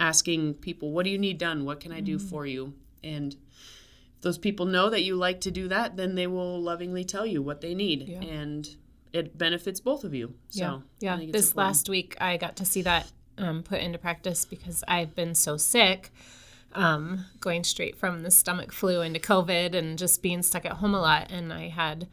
asking 0.00 0.54
people, 0.54 0.92
"What 0.92 1.04
do 1.04 1.10
you 1.10 1.18
need 1.18 1.38
done? 1.38 1.64
What 1.64 1.80
can 1.80 1.92
I 1.92 2.00
do 2.00 2.18
Mm. 2.18 2.22
for 2.30 2.46
you?" 2.46 2.74
And 3.02 3.34
if 3.34 4.20
those 4.22 4.38
people 4.38 4.66
know 4.66 4.90
that 4.90 5.02
you 5.02 5.14
like 5.16 5.40
to 5.42 5.50
do 5.50 5.68
that, 5.68 5.96
then 5.96 6.14
they 6.14 6.26
will 6.26 6.60
lovingly 6.60 7.04
tell 7.04 7.26
you 7.26 7.40
what 7.42 7.60
they 7.60 7.74
need, 7.74 8.08
Yeah. 8.08 8.20
and 8.22 8.68
it 9.12 9.38
benefits 9.38 9.80
both 9.80 10.04
of 10.04 10.12
you. 10.14 10.34
So, 10.50 10.82
yeah, 11.00 11.16
yeah. 11.18 11.26
This 11.32 11.50
important. 11.50 11.56
last 11.56 11.88
week, 11.88 12.16
I 12.20 12.36
got 12.36 12.56
to 12.56 12.64
see 12.64 12.82
that 12.82 13.10
um, 13.38 13.62
put 13.62 13.80
into 13.80 13.98
practice 13.98 14.44
because 14.44 14.82
I've 14.88 15.14
been 15.14 15.34
so 15.36 15.56
sick, 15.56 16.12
um, 16.74 17.24
going 17.40 17.62
straight 17.64 17.96
from 17.96 18.22
the 18.24 18.30
stomach 18.32 18.72
flu 18.72 19.00
into 19.00 19.20
COVID 19.20 19.74
and 19.76 19.96
just 19.96 20.22
being 20.22 20.42
stuck 20.42 20.64
at 20.66 20.72
home 20.72 20.92
a 20.94 21.00
lot. 21.00 21.30
And 21.30 21.52
I 21.52 21.68
had 21.68 22.08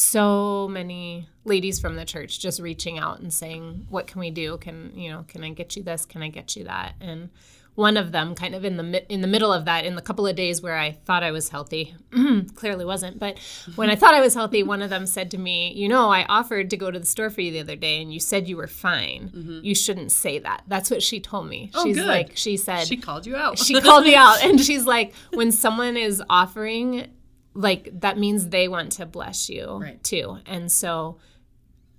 so 0.00 0.66
many 0.68 1.28
ladies 1.44 1.78
from 1.78 1.96
the 1.96 2.04
church 2.04 2.40
just 2.40 2.60
reaching 2.60 2.98
out 2.98 3.20
and 3.20 3.32
saying, 3.32 3.86
"What 3.90 4.06
can 4.06 4.20
we 4.20 4.30
do? 4.30 4.56
Can 4.58 4.92
you 4.94 5.10
know? 5.10 5.24
Can 5.28 5.44
I 5.44 5.50
get 5.50 5.76
you 5.76 5.82
this? 5.82 6.06
Can 6.06 6.22
I 6.22 6.28
get 6.28 6.56
you 6.56 6.64
that?" 6.64 6.94
And 7.00 7.30
one 7.74 7.96
of 7.96 8.12
them 8.12 8.34
kind 8.34 8.54
of 8.54 8.64
in 8.64 8.76
the 8.76 9.12
in 9.12 9.20
the 9.20 9.26
middle 9.26 9.52
of 9.52 9.64
that 9.64 9.84
in 9.84 9.94
the 9.94 10.02
couple 10.02 10.26
of 10.26 10.34
days 10.36 10.60
where 10.60 10.76
I 10.76 10.92
thought 10.92 11.22
I 11.22 11.30
was 11.30 11.48
healthy 11.48 11.94
clearly 12.54 12.84
wasn't 12.84 13.18
but 13.18 13.38
when 13.76 13.88
I 13.88 13.96
thought 13.96 14.12
I 14.12 14.20
was 14.20 14.34
healthy 14.34 14.62
one 14.62 14.82
of 14.82 14.90
them 14.90 15.06
said 15.06 15.30
to 15.30 15.38
me 15.38 15.72
you 15.72 15.88
know 15.88 16.10
I 16.10 16.24
offered 16.24 16.68
to 16.70 16.76
go 16.76 16.90
to 16.90 16.98
the 16.98 17.06
store 17.06 17.30
for 17.30 17.40
you 17.40 17.52
the 17.52 17.60
other 17.60 17.76
day 17.76 18.02
and 18.02 18.12
you 18.12 18.20
said 18.20 18.48
you 18.48 18.56
were 18.56 18.66
fine 18.66 19.30
mm-hmm. 19.34 19.60
you 19.62 19.74
shouldn't 19.74 20.12
say 20.12 20.38
that 20.40 20.64
that's 20.66 20.90
what 20.90 21.02
she 21.02 21.20
told 21.20 21.48
me 21.48 21.70
oh, 21.74 21.84
she's 21.84 21.96
good. 21.96 22.06
like 22.06 22.36
she 22.36 22.56
said 22.56 22.86
She 22.86 22.96
called 22.96 23.24
you 23.24 23.36
out. 23.36 23.58
she 23.58 23.80
called 23.80 24.04
me 24.04 24.14
out 24.26 24.42
and 24.42 24.60
she's 24.60 24.84
like 24.84 25.14
when 25.32 25.52
someone 25.52 25.96
is 25.96 26.22
offering 26.28 27.08
like 27.54 27.88
that 28.00 28.16
means 28.18 28.48
they 28.48 28.68
want 28.68 28.92
to 28.92 29.06
bless 29.06 29.48
you 29.50 29.78
Right. 29.80 30.02
too. 30.04 30.38
And 30.46 30.70
so 30.70 31.18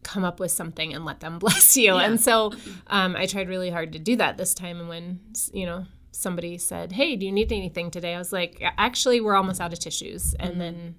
come 0.03 0.23
up 0.23 0.39
with 0.39 0.51
something 0.51 0.93
and 0.93 1.05
let 1.05 1.19
them 1.19 1.39
bless 1.45 1.75
you. 1.77 1.93
And 1.95 2.19
so 2.19 2.53
um, 2.87 3.15
i 3.15 3.25
tried 3.25 3.47
really 3.49 3.69
hard 3.69 3.93
to 3.93 3.99
do 3.99 4.15
that 4.15 4.37
this 4.37 4.53
time 4.53 4.79
and 4.79 4.89
when 4.89 5.19
you 5.53 5.65
know 5.65 5.85
somebody 6.13 6.57
said 6.57 6.91
hey 6.91 7.15
do 7.15 7.25
you 7.25 7.31
need 7.31 7.51
anything 7.51 7.91
today? 7.91 8.13
I 8.15 8.17
was 8.17 8.33
like 8.33 8.61
actually 8.77 9.21
we're 9.21 9.35
almost 9.35 9.61
out 9.61 9.73
of 9.73 9.79
tissues. 9.79 10.33
And 10.39 10.59
then 10.59 10.95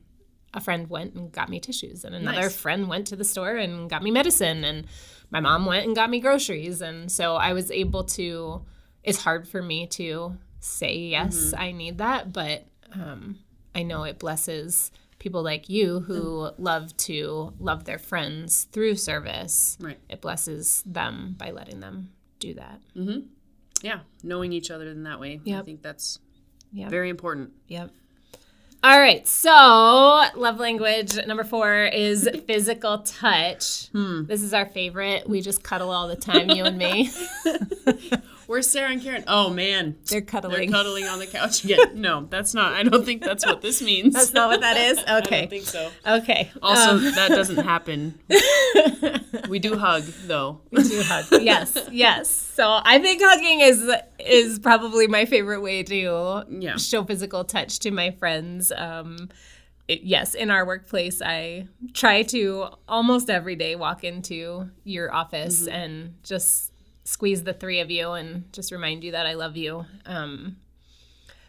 a 0.55 0.61
friend 0.61 0.89
went 0.91 1.15
and 1.15 1.33
got 1.33 1.49
me 1.49 1.59
tissues 1.61 2.05
and 2.05 2.15
another 2.15 2.43
Nice. 2.43 2.57
friend 2.57 2.89
went 2.89 3.07
to 3.09 3.17
the 3.17 3.25
store 3.25 3.57
and 3.57 3.89
got 3.89 4.03
me 4.03 4.11
medicine 4.11 4.65
and 4.65 4.87
my 5.31 5.41
mom 5.41 5.65
went 5.65 5.87
and 5.87 5.97
got 5.97 6.11
me 6.11 6.21
groceries. 6.21 6.83
And 6.83 7.11
so 7.11 7.37
i 7.37 7.53
was 7.55 7.71
able 7.71 8.05
to 8.05 8.63
it's 9.03 9.23
hard 9.23 9.49
for 9.49 9.63
me 9.63 9.87
to 9.89 10.37
say 10.61 10.95
yes 10.97 11.53
i 11.57 11.73
need 11.73 11.99
that 11.99 12.33
but 12.33 12.67
um, 12.93 13.39
i 13.75 13.83
know 13.83 14.05
it 14.05 14.19
blesses 14.19 14.91
people 15.19 15.43
like 15.43 15.69
you 15.69 16.01
who 16.01 16.51
love 16.59 16.97
to 16.97 17.53
love 17.61 17.85
their 17.85 17.99
friends 17.99 18.65
through 18.73 18.97
service 18.97 19.77
Right. 19.81 19.99
it 20.09 20.21
blesses 20.21 20.83
them 20.85 21.37
by 21.39 21.51
letting 21.53 21.81
them 21.81 22.11
do 22.41 22.55
that 22.55 22.81
mm-hmm. 22.97 23.21
yeah, 23.83 24.01
knowing 24.25 24.53
each 24.53 24.71
other 24.71 24.89
in 24.89 25.05
that 25.05 25.21
way. 25.21 25.41
I 25.47 25.63
think 25.63 25.83
that's 25.83 26.19
Yep. 26.73 26.91
very 26.91 27.09
important. 27.11 27.51
Yep. 27.69 27.91
All 28.85 28.99
right. 28.99 29.27
So, 29.29 29.51
love 30.35 30.59
language 30.59 31.17
number 31.27 31.45
four 31.45 31.85
is 31.85 32.29
physical 32.47 32.99
touch. 33.03 33.89
Hmm. 33.91 34.25
This 34.25 34.43
is 34.43 34.53
our 34.55 34.67
favorite. 34.67 35.29
We 35.29 35.41
just 35.41 35.63
cuddle 35.63 35.91
all 35.91 36.09
the 36.09 36.17
time, 36.17 36.51
you 36.51 36.65
and 36.65 36.79
me. 36.79 37.11
Where's 38.53 38.69
Sara 38.69 38.91
and 38.91 39.03
Karen? 39.03 39.25
Oh 39.29 39.49
man, 39.49 39.97
They're 40.11 40.21
cuddling. 40.21 40.71
they're 40.71 40.79
cuddling. 40.79 41.05
on 41.05 41.19
the 41.19 41.27
couch 41.39 41.65
again. 41.65 42.03
No, 42.03 42.27
that's 42.29 42.53
not. 42.53 42.75
I 42.75 42.83
don't 42.83 43.03
think 43.03 43.23
that's 43.25 43.47
what 43.47 43.63
this 43.63 43.81
means. 43.81 44.13
That's 44.13 44.35
not 44.35 44.51
what 44.51 44.61
that 44.61 44.77
is? 44.77 44.99
Okay, 44.99 45.09
I 45.39 45.41
don't 45.41 45.49
think 45.49 45.65
so. 45.65 45.91
Okay. 46.07 46.51
Also, 46.61 46.91
Um, 46.97 47.03
that 47.15 47.29
doesn't 47.31 47.65
happen. 47.65 48.19
we 49.49 49.59
do 49.59 49.79
hug 49.79 50.03
though. 50.27 50.61
we 50.71 50.83
do 50.83 51.01
hug. 51.03 51.25
Yes. 51.43 51.79
Yes. 51.91 52.29
So, 52.31 52.81
I 52.85 52.99
think 52.99 53.23
hugging 53.25 53.61
is 53.61 53.91
is 54.19 54.59
probably 54.59 55.07
my 55.07 55.25
favorite 55.25 55.63
way 55.63 55.83
to 55.85 56.45
Yeah. 56.51 56.77
show 56.77 57.05
physical 57.05 57.45
touch 57.45 57.79
to 57.79 57.91
my 57.91 58.11
friends. 58.11 58.71
Um, 58.77 59.31
it, 59.89 60.03
yes, 60.03 60.35
in 60.35 60.51
our 60.51 60.67
workplace, 60.67 61.23
I 61.23 61.69
try 61.95 62.23
to 62.25 62.67
almost 62.87 63.31
every 63.31 63.57
day 63.57 63.77
walk 63.77 64.05
into 64.05 64.69
your 64.85 65.13
office 65.13 65.67
and 65.67 66.17
just 66.23 66.72
squeeze 67.13 67.45
the 67.45 67.53
three 67.53 67.81
of 67.81 67.91
you 67.91 68.13
and 68.13 68.51
just 68.53 68.73
remind 68.73 69.05
you 69.05 69.13
that 69.13 69.27
I 69.27 69.35
love 69.35 69.57
you. 69.57 69.85
Um, 70.07 70.57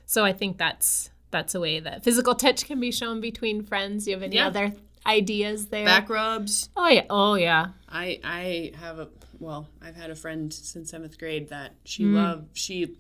so 0.06 0.24
I 0.26 0.34
think 0.34 0.58
that's 0.58 1.10
that's 1.32 1.56
a 1.56 1.60
way 1.60 1.80
that 1.80 2.04
physical 2.04 2.36
touch 2.36 2.66
can 2.68 2.80
be 2.80 2.92
shown 2.92 3.20
between 3.22 3.64
friends. 3.64 4.06
Do 4.06 4.12
you 4.12 4.16
have 4.18 4.24
any 4.24 4.36
Yeah. 4.36 4.48
other 4.48 4.74
ideas 5.06 5.68
there? 5.68 5.86
Back 5.86 6.10
rubs. 6.10 6.70
oh 6.76 6.88
yeah. 6.88 7.06
Oh 7.10 7.36
yeah. 7.36 7.68
I 7.90 8.20
I 8.24 8.72
have 8.80 9.00
a 9.00 9.08
well, 9.40 9.68
I've 9.82 9.96
had 9.96 10.10
a 10.12 10.16
friend 10.16 10.54
since 10.54 10.92
seventh 10.92 11.18
grade 11.18 11.50
that 11.50 11.74
she 11.84 12.04
Mm. 12.04 12.14
loved. 12.14 12.58
She 12.58 12.96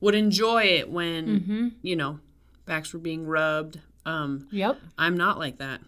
would 0.00 0.14
enjoy 0.14 0.64
it 0.64 0.90
when 0.90 1.26
Mm-hmm. 1.40 1.68
you 1.82 1.96
know 1.96 2.20
backs 2.66 2.92
were 2.92 3.00
being 3.00 3.26
rubbed. 3.26 3.80
Um, 4.04 4.48
Yep. 4.50 4.78
I'm 4.98 5.16
not 5.16 5.38
like 5.38 5.58
that. 5.58 5.80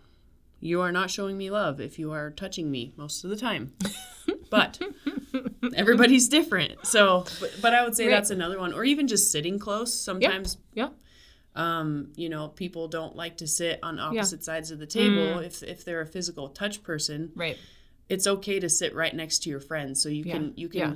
You 0.61 0.81
are 0.81 0.93
not 0.93 1.11
showing 1.11 1.37
me 1.37 1.51
love 1.51 1.81
if 1.81 1.99
you 1.99 2.13
are 2.13 2.31
touching 2.31 2.71
me 2.71 2.93
most 2.97 3.25
of 3.25 3.31
the 3.31 3.37
time. 3.37 3.73
but 4.53 4.79
everybody's 5.75 6.29
different. 6.29 6.87
So, 6.87 7.25
but, 7.41 7.53
but 7.61 7.75
I 7.75 7.83
would 7.85 7.97
say 7.97 8.05
Right. 8.07 8.11
that's 8.13 8.31
another 8.31 8.59
one. 8.61 8.73
Or 8.73 8.85
even 8.85 9.09
just 9.09 9.33
sitting 9.33 9.59
close. 9.59 9.93
Sometimes, 9.99 10.59
Yep. 10.75 10.93
um, 11.57 12.13
you 12.15 12.29
know, 12.29 12.49
people 12.49 12.87
don't 12.89 13.17
like 13.17 13.39
to 13.39 13.47
sit 13.49 13.81
on 13.83 13.99
opposite 13.99 14.45
sides 14.45 14.71
of 14.71 14.79
the 14.79 14.87
table. 14.87 15.41
Mm. 15.41 15.45
If 15.47 15.63
if 15.63 15.85
they're 15.85 16.01
a 16.03 16.07
physical 16.07 16.49
touch 16.49 16.83
person, 16.83 17.33
Right. 17.35 17.57
it's 18.09 18.27
okay 18.27 18.61
to 18.61 18.69
sit 18.69 18.95
right 18.95 19.15
next 19.15 19.43
to 19.45 19.51
your 19.51 19.61
friend 19.61 19.97
so 19.97 20.09
you 20.09 20.25
Yeah. 20.25 20.33
can 20.35 20.53
you 20.57 20.69
can 20.69 20.79
Yeah. 20.81 20.95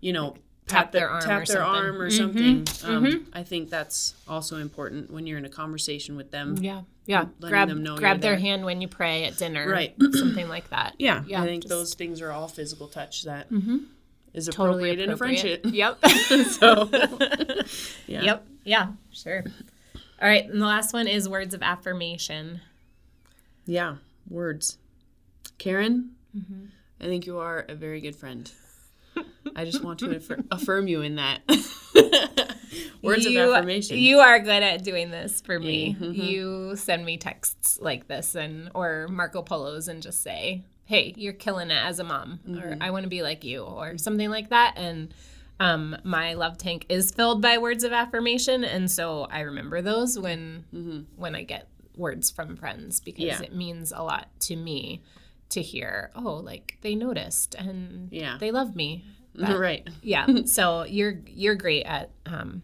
you 0.00 0.12
know 0.12 0.36
Tap 0.68 0.92
their, 0.92 1.08
arm 1.10 1.22
tap 1.22 1.42
or 1.42 1.46
their 1.46 1.56
something. 1.56 1.84
arm 1.84 2.00
or 2.00 2.10
something. 2.10 2.66
Um, 2.84 3.26
I 3.32 3.42
think 3.42 3.70
that's 3.70 4.14
also 4.28 4.56
important 4.58 5.10
when 5.10 5.26
you're 5.26 5.38
in 5.38 5.44
a 5.44 5.48
conversation 5.50 6.16
with 6.16 6.30
them. 6.30 6.56
Yeah. 6.60 6.82
Yeah. 7.06 7.26
letting 7.40 7.48
grab 7.48 7.68
them 7.68 7.82
know 7.82 7.96
grab 7.96 8.20
their 8.20 8.32
there. 8.32 8.40
hand 8.40 8.64
when 8.64 8.80
you 8.82 8.88
pray 8.88 9.24
at 9.24 9.36
dinner. 9.38 9.68
Right. 9.68 9.94
Something 10.12 10.48
like 10.48 10.68
that. 10.70 10.94
Yeah, 10.98 11.24
Yeah, 11.26 11.42
I 11.42 11.46
think 11.46 11.62
just- 11.62 11.72
Mm-hmm. 11.72 11.80
those 11.80 11.94
things 11.94 12.20
are 12.20 12.30
all 12.30 12.48
physical 12.48 12.86
touch 12.88 13.24
that 13.24 13.46
is 14.34 14.46
Totally 14.48 14.90
appropriate 14.90 15.00
in 15.00 15.10
a 15.10 15.14
appropriate. 15.14 15.62
friendship. 15.62 15.66
Yep. 15.74 16.04
so, 16.46 16.88
yeah. 18.06 18.22
Yep. 18.22 18.46
Yeah. 18.64 18.86
Sure. 19.12 19.42
All 20.20 20.28
right. 20.28 20.44
And 20.44 20.60
the 20.60 20.66
last 20.66 20.92
one 20.92 21.08
is 21.08 21.28
words 21.28 21.54
of 21.54 21.62
affirmation. 21.62 22.60
Yeah, 23.66 23.96
words. 24.28 24.78
Karen, 25.58 26.10
Mm-hmm. 26.36 26.64
I 27.00 27.04
think 27.04 27.26
you 27.26 27.38
are 27.38 27.64
a 27.68 27.74
very 27.74 28.00
good 28.02 28.14
friend. 28.14 28.50
I 29.58 29.64
just 29.64 29.82
want 29.82 29.98
to 30.00 30.06
affir- 30.08 30.44
affirm 30.50 30.86
you 30.88 31.02
in 31.02 31.16
that. 31.16 31.40
words 33.02 33.24
you, 33.24 33.40
of 33.40 33.54
affirmation. 33.54 33.98
You 33.98 34.18
are 34.18 34.38
good 34.38 34.62
at 34.62 34.84
doing 34.84 35.10
this 35.10 35.40
for 35.40 35.58
me. 35.58 35.96
Mhm. 35.98 36.14
You 36.16 36.76
send 36.76 37.04
me 37.04 37.16
texts 37.16 37.78
like 37.80 38.08
this 38.08 38.34
and 38.34 38.70
or 38.74 39.08
Marco 39.08 39.42
Polos 39.42 39.88
and 39.88 40.02
just 40.02 40.22
say, 40.22 40.62
"Hey, 40.84 41.14
you're 41.16 41.32
killing 41.32 41.70
it 41.70 41.82
as 41.84 41.98
a 41.98 42.04
mom," 42.04 42.40
or 42.48 42.50
Mm-hmm. 42.52 42.82
"I 42.82 42.90
want 42.90 43.04
to 43.04 43.08
be 43.08 43.22
like 43.22 43.44
you," 43.44 43.62
or 43.62 43.98
something 43.98 44.30
like 44.30 44.50
that. 44.50 44.74
And 44.76 45.12
um, 45.60 45.96
my 46.04 46.34
love 46.34 46.56
tank 46.58 46.86
is 46.88 47.10
filled 47.10 47.42
by 47.42 47.58
words 47.58 47.82
of 47.84 47.92
affirmation, 47.92 48.64
and 48.64 48.90
so 48.90 49.26
I 49.30 49.40
remember 49.40 49.82
those 49.82 50.18
when 50.18 51.06
when 51.16 51.34
I 51.34 51.42
get 51.44 51.68
words 51.96 52.30
from 52.30 52.56
friends 52.56 53.00
because 53.00 53.24
Mm-hmm. 53.24 53.42
Yeah. 53.42 53.48
it 53.48 53.54
means 53.54 53.92
a 53.92 54.02
lot 54.02 54.28
to 54.40 54.56
me 54.56 55.02
to 55.50 55.62
hear. 55.62 56.10
Oh, 56.14 56.34
like 56.34 56.76
they 56.82 56.94
noticed 56.94 57.54
and 57.56 58.08
Yeah. 58.12 58.36
they 58.38 58.50
love 58.52 58.76
me. 58.76 59.04
That- 59.38 59.58
right. 59.58 59.88
yeah 60.02 60.26
so 60.44 60.82
you're 60.84 61.20
you're 61.26 61.54
great 61.54 61.84
at 61.84 62.10
um 62.26 62.62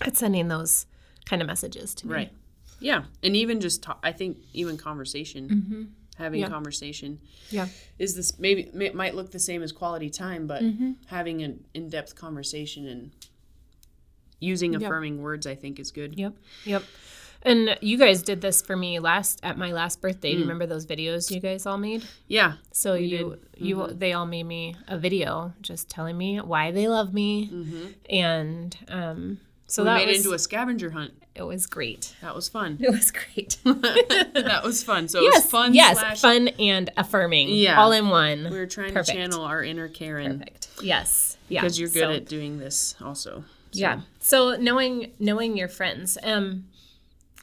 at 0.00 0.16
sending 0.16 0.48
those 0.48 0.86
kind 1.24 1.40
of 1.42 1.46
messages 1.48 1.94
to 1.96 2.06
me 2.08 2.14
Right. 2.14 2.32
Yeah, 2.80 3.04
and 3.22 3.36
even 3.36 3.60
just 3.60 3.84
ta- 3.84 4.00
I 4.02 4.10
think 4.10 4.38
even 4.52 4.76
conversation, 4.76 5.94
having 6.18 6.40
Yeah. 6.40 6.48
conversation 6.48 7.20
yeah 7.50 7.68
is 7.98 8.16
this 8.16 8.38
maybe 8.40 8.68
may, 8.74 8.90
might 8.90 9.14
look 9.14 9.30
the 9.30 9.38
same 9.38 9.62
as 9.62 9.70
quality 9.70 10.10
time, 10.10 10.46
but 10.48 10.62
Mm-hmm. 10.62 10.92
having 11.06 11.42
an 11.42 11.62
in-depth 11.74 12.16
conversation 12.16 12.88
and 12.88 13.12
using 14.40 14.74
affirming 14.74 15.22
words, 15.22 15.46
I 15.46 15.54
think, 15.54 15.78
is 15.78 15.92
good. 15.92 16.18
yep 16.18 16.34
yep 16.64 16.82
and 17.44 17.76
you 17.80 17.98
guys 17.98 18.22
did 18.22 18.40
this 18.40 18.62
for 18.62 18.76
me 18.76 18.98
last 19.00 19.40
at 19.42 19.58
my 19.58 19.72
last 19.72 20.00
birthday 20.00 20.30
Mm. 20.32 20.34
you 20.36 20.40
remember 20.42 20.66
those 20.66 20.86
videos 20.86 21.30
you 21.30 21.40
guys 21.40 21.66
all 21.66 21.78
made 21.78 22.04
Yeah, 22.28 22.54
so 22.72 22.94
you 22.94 23.38
you 23.56 23.76
Mm-hmm. 23.76 23.98
they 23.98 24.12
all 24.12 24.26
made 24.26 24.44
me 24.44 24.76
a 24.88 24.98
video 24.98 25.52
just 25.60 25.88
telling 25.88 26.16
me 26.16 26.38
why 26.40 26.70
they 26.70 26.88
love 26.88 27.12
me 27.14 27.50
and 28.08 28.76
um 28.88 29.38
so 29.66 29.82
Mm-hmm. 29.84 29.94
we 29.94 29.98
that 30.00 30.06
made 30.06 30.08
was 30.08 30.16
it 30.16 30.24
into 30.24 30.34
a 30.34 30.38
scavenger 30.38 30.90
hunt. 30.90 31.12
it 31.34 31.42
was 31.42 31.66
great 31.66 32.14
That 32.20 32.34
was 32.34 32.48
fun. 32.48 32.76
it 32.80 32.90
was 32.90 33.10
great 33.10 33.56
that 33.64 34.60
was 34.64 34.82
fun. 34.82 35.08
So 35.08 35.20
it 35.20 35.24
yes 35.24 35.42
was 35.44 35.50
fun. 35.50 35.74
yes 35.74 35.98
slash- 35.98 36.20
fun 36.20 36.48
and 36.58 36.90
affirming 36.96 37.48
Yeah. 37.48 37.80
all 37.80 37.92
in 37.92 38.08
one 38.08 38.44
We 38.50 38.58
were 38.58 38.66
trying 38.66 38.92
Perfect. 38.92 39.08
to 39.08 39.14
channel 39.14 39.42
our 39.44 39.62
inner 39.64 39.88
Karen 39.88 40.38
Perfect. 40.40 40.68
Yes. 40.82 41.38
Yeah. 41.48 41.60
because 41.62 41.78
you're 41.80 41.88
good 41.88 42.00
So- 42.02 42.12
at 42.12 42.26
doing 42.26 42.58
this, 42.58 42.94
also. 43.02 43.44
So, 43.72 43.78
Yeah. 43.80 44.00
So 44.20 44.56
knowing 44.56 45.12
knowing 45.18 45.56
your 45.56 45.68
friends, 45.68 46.18
um, 46.22 46.64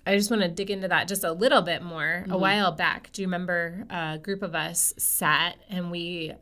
I 0.09 0.17
just 0.17 0.29
want 0.31 0.41
to 0.41 0.47
dig 0.49 0.71
into 0.71 0.87
that 0.87 1.07
just 1.07 1.23
a 1.23 1.31
little 1.31 1.61
bit 1.61 1.81
more. 1.83 2.21
Mm-hmm. 2.23 2.31
A 2.31 2.37
while 2.37 2.71
back, 2.71 3.11
do 3.11 3.21
you 3.21 3.27
remember 3.27 3.85
a 3.89 4.17
group 4.17 4.41
of 4.41 4.55
us 4.55 4.93
sat 4.97 5.57
and 5.69 5.91
we 5.91 6.33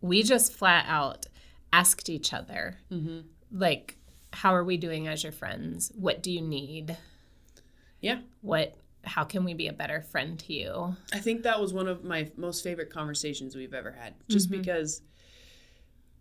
we 0.00 0.22
just 0.22 0.52
flat 0.52 0.84
out 0.88 1.26
asked 1.72 2.08
each 2.08 2.32
other, 2.32 2.76
Mm-hmm. 2.92 3.20
like, 3.52 3.96
how 4.32 4.54
are 4.54 4.64
we 4.64 4.76
doing 4.76 5.08
as 5.08 5.22
your 5.22 5.32
friends? 5.32 5.90
What 5.94 6.22
do 6.22 6.30
you 6.30 6.40
need? 6.42 6.96
Yeah. 8.00 8.20
What? 8.42 8.74
How 9.04 9.24
can 9.24 9.44
we 9.44 9.54
be 9.54 9.66
a 9.68 9.72
better 9.72 10.02
friend 10.02 10.38
to 10.40 10.52
you? 10.52 10.96
I 11.12 11.18
think 11.20 11.42
that 11.44 11.58
was 11.60 11.72
one 11.72 11.88
of 11.88 12.04
my 12.04 12.30
most 12.36 12.62
favorite 12.62 12.90
conversations 12.90 13.56
we've 13.56 13.72
ever 13.74 13.92
had, 13.92 14.14
just 14.28 14.50
Mm-hmm. 14.50 14.60
because 14.60 15.00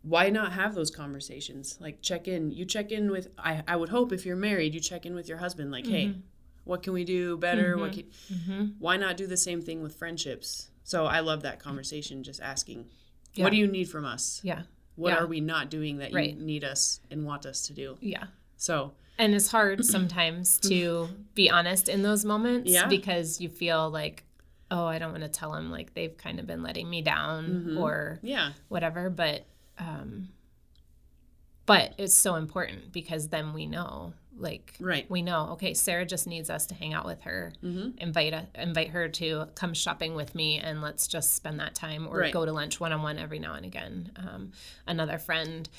why 0.02 0.30
not 0.30 0.54
have 0.54 0.76
those 0.76 0.92
conversations? 0.92 1.78
Like 1.82 2.02
check 2.02 2.28
in. 2.28 2.52
You 2.52 2.64
check 2.66 2.92
in 2.92 3.12
with. 3.12 3.28
I 3.38 3.64
I 3.68 3.76
would 3.76 3.90
hope 3.90 4.14
if 4.14 4.26
you're 4.26 4.38
married, 4.38 4.74
you 4.74 4.80
check 4.80 5.06
in 5.06 5.14
with 5.14 5.28
your 5.28 5.40
husband. 5.40 5.72
Like, 5.72 5.86
hey, 5.88 6.16
what 6.64 6.84
can 6.84 6.94
we 6.94 7.04
do 7.04 7.38
better? 7.38 7.78
What 7.78 7.92
mm-hmm. 7.92 8.34
can, 8.46 8.56
mm-hmm. 8.58 8.66
Why 8.80 8.98
not 8.98 9.18
do 9.18 9.28
the 9.28 9.38
same 9.38 9.62
thing 9.62 9.82
with 9.82 9.96
friendships? 9.96 10.70
So 10.84 11.06
I 11.06 11.20
love 11.20 11.44
that 11.44 11.60
conversation. 11.60 12.24
Just 12.24 12.42
asking, 12.42 12.86
Yeah. 13.34 13.44
what 13.44 13.52
do 13.52 13.58
you 13.58 13.68
need 13.68 13.90
from 13.90 14.06
us? 14.06 14.42
Yeah. 14.44 14.64
What 14.96 15.14
Yeah. 15.14 15.20
are 15.20 15.28
we 15.28 15.40
not 15.40 15.70
doing 15.70 15.98
that 15.98 16.14
Right. 16.14 16.36
you 16.36 16.42
need 16.42 16.64
us 16.64 17.00
and 17.10 17.26
want 17.26 17.46
us 17.46 17.62
to 17.68 17.74
do? 17.74 17.98
Yeah. 18.02 18.26
So 18.58 18.94
And 19.18 19.34
it's 19.36 19.52
hard 19.52 19.84
sometimes 19.86 20.60
to 20.62 21.10
be 21.36 21.50
honest 21.50 21.90
in 21.90 22.04
those 22.04 22.24
moments 22.26 22.72
Yeah. 22.72 22.88
because 22.88 23.40
you 23.42 23.50
feel 23.50 23.90
like, 23.90 24.26
oh, 24.72 24.86
I 24.86 25.00
don't 25.00 25.12
want 25.12 25.24
to 25.24 25.30
tell 25.30 25.52
them 25.52 25.72
like 25.72 25.94
they've 25.94 26.16
kind 26.16 26.40
of 26.40 26.48
been 26.48 26.64
letting 26.64 26.90
me 26.90 27.02
down 27.02 27.46
mm-hmm. 27.46 27.78
or 27.78 28.20
yeah, 28.22 28.52
whatever. 28.68 29.10
But, 29.10 29.46
um, 29.78 30.30
but 31.70 31.94
it's 31.98 32.14
so 32.16 32.36
important 32.36 32.92
because 32.92 33.30
then 33.30 33.54
we 33.54 33.66
know, 33.66 34.14
like, 34.38 34.74
Right. 34.80 35.10
we 35.10 35.22
know, 35.22 35.50
okay, 35.54 35.74
Sara 35.74 36.06
just 36.06 36.26
needs 36.28 36.50
us 36.50 36.66
to 36.68 36.76
hang 36.76 36.94
out 36.94 37.06
with 37.06 37.22
her, 37.22 37.54
Mm-hmm. 37.64 37.98
invite 37.98 38.34
a, 38.34 38.48
invite 38.56 38.90
her 38.90 39.08
to 39.10 39.46
come 39.56 39.74
shopping 39.74 40.16
with 40.16 40.34
me, 40.36 40.58
and 40.58 40.82
let's 40.82 41.08
just 41.08 41.36
spend 41.36 41.60
that 41.60 41.76
time 41.76 42.08
or 42.08 42.18
Right. 42.20 42.34
go 42.34 42.46
to 42.46 42.52
lunch 42.54 42.80
one 42.80 42.92
on 42.94 43.02
one 43.02 43.18
every 43.18 43.40
now 43.40 43.54
and 43.54 43.66
again. 43.66 44.12
Um, 44.16 44.52
another 44.88 45.18
friend 45.18 45.70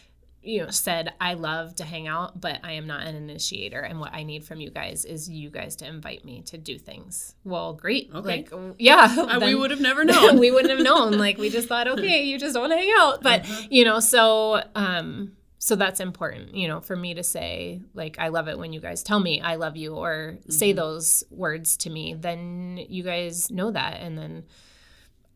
you 0.42 0.58
know 0.64 0.70
said 0.70 1.12
i 1.20 1.34
love 1.34 1.74
to 1.74 1.84
hang 1.84 2.08
out 2.08 2.40
but 2.40 2.58
i 2.64 2.72
am 2.72 2.86
not 2.86 3.06
an 3.06 3.14
initiator 3.14 3.80
and 3.80 4.00
what 4.00 4.10
i 4.14 4.22
need 4.22 4.42
from 4.42 4.58
you 4.58 4.70
guys 4.70 5.04
is 5.04 5.28
you 5.28 5.50
guys 5.50 5.76
to 5.76 5.86
invite 5.86 6.24
me 6.24 6.40
to 6.40 6.56
do 6.56 6.78
things 6.78 7.34
well 7.44 7.74
great 7.74 8.08
Okay. 8.14 8.26
like 8.50 8.52
yeah 8.78 9.14
Uh, 9.28 9.38
we 9.44 9.54
would 9.54 9.70
have 9.70 9.82
never 9.82 10.02
known. 10.12 10.38
we 10.38 10.50
wouldn't 10.50 10.72
have 10.72 10.82
known 10.82 11.18
like 11.18 11.36
we 11.36 11.50
just 11.50 11.68
thought 11.68 11.86
okay 11.94 12.22
you 12.24 12.38
just 12.38 12.58
want 12.58 12.72
to 12.72 12.76
hang 12.78 12.90
out 13.00 13.22
but 13.22 13.42
Uh-huh. 13.42 13.62
you 13.70 13.84
know 13.84 14.00
so 14.00 14.62
um 14.74 15.32
so 15.62 15.76
that's 15.76 16.00
important 16.00 16.54
you 16.54 16.66
know 16.66 16.80
for 16.80 16.96
me 16.96 17.12
to 17.14 17.22
say 17.22 17.80
like 17.94 18.18
i 18.18 18.28
love 18.28 18.48
it 18.48 18.58
when 18.58 18.72
you 18.72 18.80
guys 18.80 19.02
tell 19.02 19.20
me 19.20 19.40
i 19.42 19.54
love 19.56 19.76
you 19.76 19.94
or 19.94 20.38
Mm-hmm. 20.40 20.50
say 20.52 20.72
those 20.72 21.22
words 21.30 21.76
to 21.76 21.90
me 21.90 22.14
then 22.14 22.78
you 22.88 23.02
guys 23.02 23.50
know 23.50 23.70
that 23.70 24.00
and 24.00 24.16
then 24.16 24.44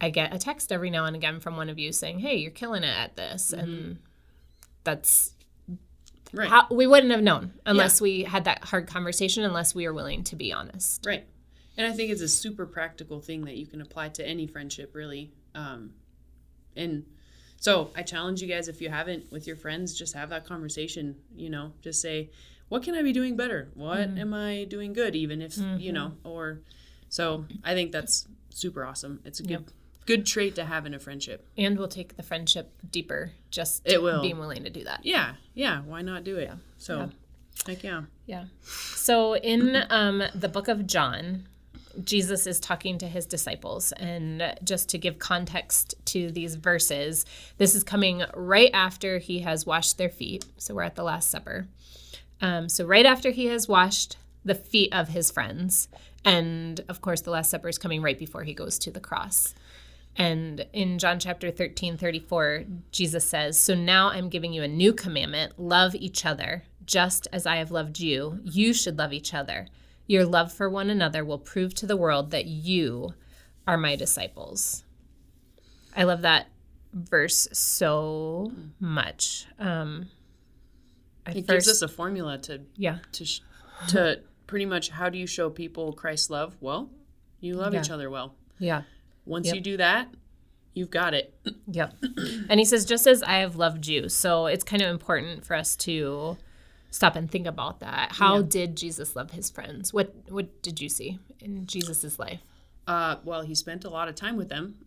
i 0.01 0.09
get 0.11 0.35
a 0.35 0.39
text 0.39 0.73
every 0.73 0.89
now 0.91 1.05
and 1.05 1.15
again 1.15 1.41
from 1.41 1.57
one 1.57 1.69
of 1.69 1.79
you 1.79 1.93
saying 1.93 2.21
hey 2.21 2.37
you're 2.37 2.51
killing 2.51 2.83
it 2.85 2.97
at 2.97 3.17
this 3.17 3.53
and 3.53 3.99
that's 4.83 5.31
Mm-hmm. 5.71 6.39
right. 6.39 6.49
how 6.49 6.67
we 6.71 6.87
wouldn't 6.87 7.13
have 7.13 7.23
known 7.23 7.53
unless 7.67 8.01
we 8.01 8.25
had 8.25 8.45
that 8.45 8.65
hard 8.65 8.87
conversation 8.89 9.45
unless 9.45 9.75
we 9.75 9.87
were 9.87 9.93
willing 9.95 10.25
to 10.25 10.37
be 10.37 10.53
honest 10.53 11.05
Right. 11.07 11.27
And 11.77 11.87
I 11.87 11.93
think 11.93 12.11
it's 12.13 12.21
a 12.23 12.29
super 12.29 12.67
practical 12.67 13.21
thing 13.21 13.45
that 13.47 13.57
you 13.57 13.67
can 13.67 13.81
apply 13.81 14.09
to 14.11 14.25
any 14.25 14.47
friendship, 14.47 14.95
really. 14.95 15.33
Um, 15.57 15.95
and 16.77 17.05
so 17.65 17.91
I 17.97 18.03
challenge 18.03 18.43
you 18.43 18.49
guys, 18.49 18.69
if 18.69 18.83
you 18.83 18.91
haven't 18.91 19.33
with 19.33 19.47
your 19.47 19.57
friends, 19.57 19.95
just 19.95 20.13
have 20.15 20.29
that 20.29 20.45
conversation. 20.45 21.17
You 21.35 21.49
know, 21.49 21.73
just 21.81 22.03
say, 22.03 22.29
what 22.69 22.83
can 22.83 22.95
I 22.95 23.03
be 23.03 23.13
doing 23.13 23.37
better? 23.37 23.71
What 23.73 24.01
am 24.19 24.35
I 24.35 24.65
doing 24.69 24.93
good? 24.93 25.17
Even 25.17 25.41
if, 25.41 25.57
you 25.79 25.91
know, 25.93 26.13
or 26.25 26.61
so 27.09 27.47
I 27.65 27.73
think 27.73 27.91
that's 27.91 28.27
super 28.51 28.85
awesome. 28.85 29.21
It's 29.25 29.41
a 29.41 29.45
good, 29.45 29.65
good 30.05 30.27
trait 30.27 30.55
to 30.57 30.65
have 30.67 30.85
in 30.85 30.93
a 30.93 30.99
friendship. 30.99 31.47
and 31.57 31.79
we'll 31.79 31.89
take 31.89 32.17
the 32.19 32.23
friendship 32.23 32.67
deeper 32.91 33.33
just 33.51 33.81
It 33.87 34.03
will. 34.03 34.21
being 34.21 34.39
willing 34.39 34.65
to 34.65 34.71
do 34.71 34.85
that 34.85 35.01
Yeah. 35.03 35.35
Yeah. 35.55 35.81
Why 35.83 36.03
not 36.03 36.25
do 36.25 36.37
it? 36.37 36.51
So, 36.77 37.11
heck 37.67 37.83
yeah. 37.83 38.03
Yeah. 38.27 38.45
So 39.07 39.37
in 39.37 39.85
um, 39.89 40.23
the 40.35 40.49
book 40.49 40.69
of 40.69 40.87
John, 40.87 41.47
Jesus 42.03 42.47
is 42.47 42.61
talking 42.61 42.99
to 42.99 43.07
his 43.07 43.27
disciples. 43.27 43.93
And 43.93 44.55
just 44.65 44.89
to 44.91 44.99
give 44.99 45.19
context 45.19 45.95
to 46.07 46.31
these 46.31 46.55
verses, 46.57 47.25
this 47.59 47.75
is 47.75 47.85
coming 47.85 48.25
right 48.35 48.71
after 48.73 49.19
he 49.19 49.41
has 49.41 49.67
washed 49.67 49.99
their 49.99 50.09
feet. 50.09 50.45
So 50.59 50.75
we're 50.75 50.83
at 50.83 50.97
the 50.97 51.05
Last 51.05 51.31
Supper. 51.31 51.69
Um, 52.41 52.69
so 52.69 52.85
right 52.85 53.07
after 53.07 53.31
he 53.31 53.47
has 53.47 53.69
washed 53.69 54.17
the 54.45 54.55
feet 54.55 54.93
of 54.93 55.09
his 55.09 55.31
friends. 55.31 55.89
And 56.25 56.83
of 56.89 57.01
course, 57.01 57.21
the 57.21 57.31
Last 57.31 57.51
Supper 57.51 57.69
is 57.69 57.79
coming 57.79 58.03
right 58.03 58.19
before 58.19 58.45
he 58.45 58.55
goes 58.55 58.79
to 58.81 58.91
the 58.91 59.01
cross. 59.01 59.55
And 60.17 60.65
in 60.73 60.99
John 60.99 61.19
chapter 61.19 61.51
13, 61.51 61.97
34, 61.97 62.65
Jesus 62.93 63.25
says, 63.29 63.59
So 63.59 63.75
now 63.75 64.09
I'm 64.09 64.29
giving 64.29 64.53
you 64.53 64.63
a 64.63 64.69
new 64.69 64.93
commandment 64.93 65.59
love 65.59 65.95
each 65.95 66.25
other. 66.25 66.65
Just 66.87 67.27
as 67.33 67.47
I 67.47 67.57
have 67.57 67.71
loved 67.71 67.99
you, 67.99 68.41
you 68.45 68.73
should 68.73 68.99
love 68.99 69.13
each 69.13 69.35
other. 69.35 69.67
Your 70.07 70.25
love 70.25 70.53
for 70.53 70.69
one 70.69 70.91
another 70.91 71.25
will 71.25 71.39
prove 71.39 71.75
to 71.77 71.87
the 71.87 71.97
world 71.97 72.31
that 72.31 72.47
you 72.47 73.15
are 73.67 73.77
my 73.79 73.97
disciples. 73.97 74.85
I 75.97 76.05
love 76.05 76.23
that 76.23 76.49
verse 76.93 77.49
so 77.53 78.53
much. 78.81 79.47
Um, 79.59 80.09
It 81.27 81.47
first, 81.47 81.67
gives 81.67 81.69
us 81.69 81.83
a 81.83 81.89
formula 81.89 82.37
to 82.39 82.61
yeah, 82.77 82.99
to 83.13 83.25
sh- 83.25 83.41
to 83.89 84.21
pretty 84.47 84.67
much 84.67 84.91
how 84.91 85.09
do 85.09 85.17
you 85.19 85.27
show 85.27 85.49
people 85.51 85.93
Christ's 85.95 86.29
love? 86.31 86.57
Well, 86.61 86.91
you 87.41 87.55
love 87.55 87.73
Yeah. 87.73 87.81
each 87.81 87.91
other 87.91 88.11
well. 88.11 88.35
yeah. 88.59 88.83
Once 89.27 89.47
Yep. 89.47 89.55
you 89.55 89.61
do 89.63 89.77
that, 89.79 90.09
you've 90.75 90.91
got 90.91 91.15
it. 91.15 91.35
Yep. 91.67 91.95
and 92.51 92.61
he 92.61 92.65
says, 92.67 92.85
just 92.85 93.07
as 93.07 93.23
I 93.23 93.39
have 93.39 93.57
loved 93.57 93.87
you. 93.87 94.11
So 94.11 94.45
it's 94.47 94.63
kind 94.65 94.83
of 94.83 94.91
important 94.91 95.47
for 95.47 95.55
us 95.57 95.75
to 95.77 96.37
stop 96.95 97.17
and 97.17 97.29
think 97.29 97.47
about 97.47 97.81
that. 97.81 98.13
How 98.13 98.41
did 98.41 98.77
Jesus 98.77 99.17
love 99.17 99.33
his 99.33 99.51
friends? 99.51 99.93
What 99.93 100.15
what 100.29 100.63
did 100.63 100.81
you 100.81 100.89
see 100.89 101.19
in 101.41 101.67
Jesus's 101.67 102.19
life? 102.21 102.41
Uh, 102.87 103.17
well, 103.25 103.43
he 103.43 103.55
spent 103.55 103.85
a 103.85 103.91
lot 103.91 104.09
of 104.09 104.15
time 104.15 104.37
with 104.37 104.49
them. 104.49 104.77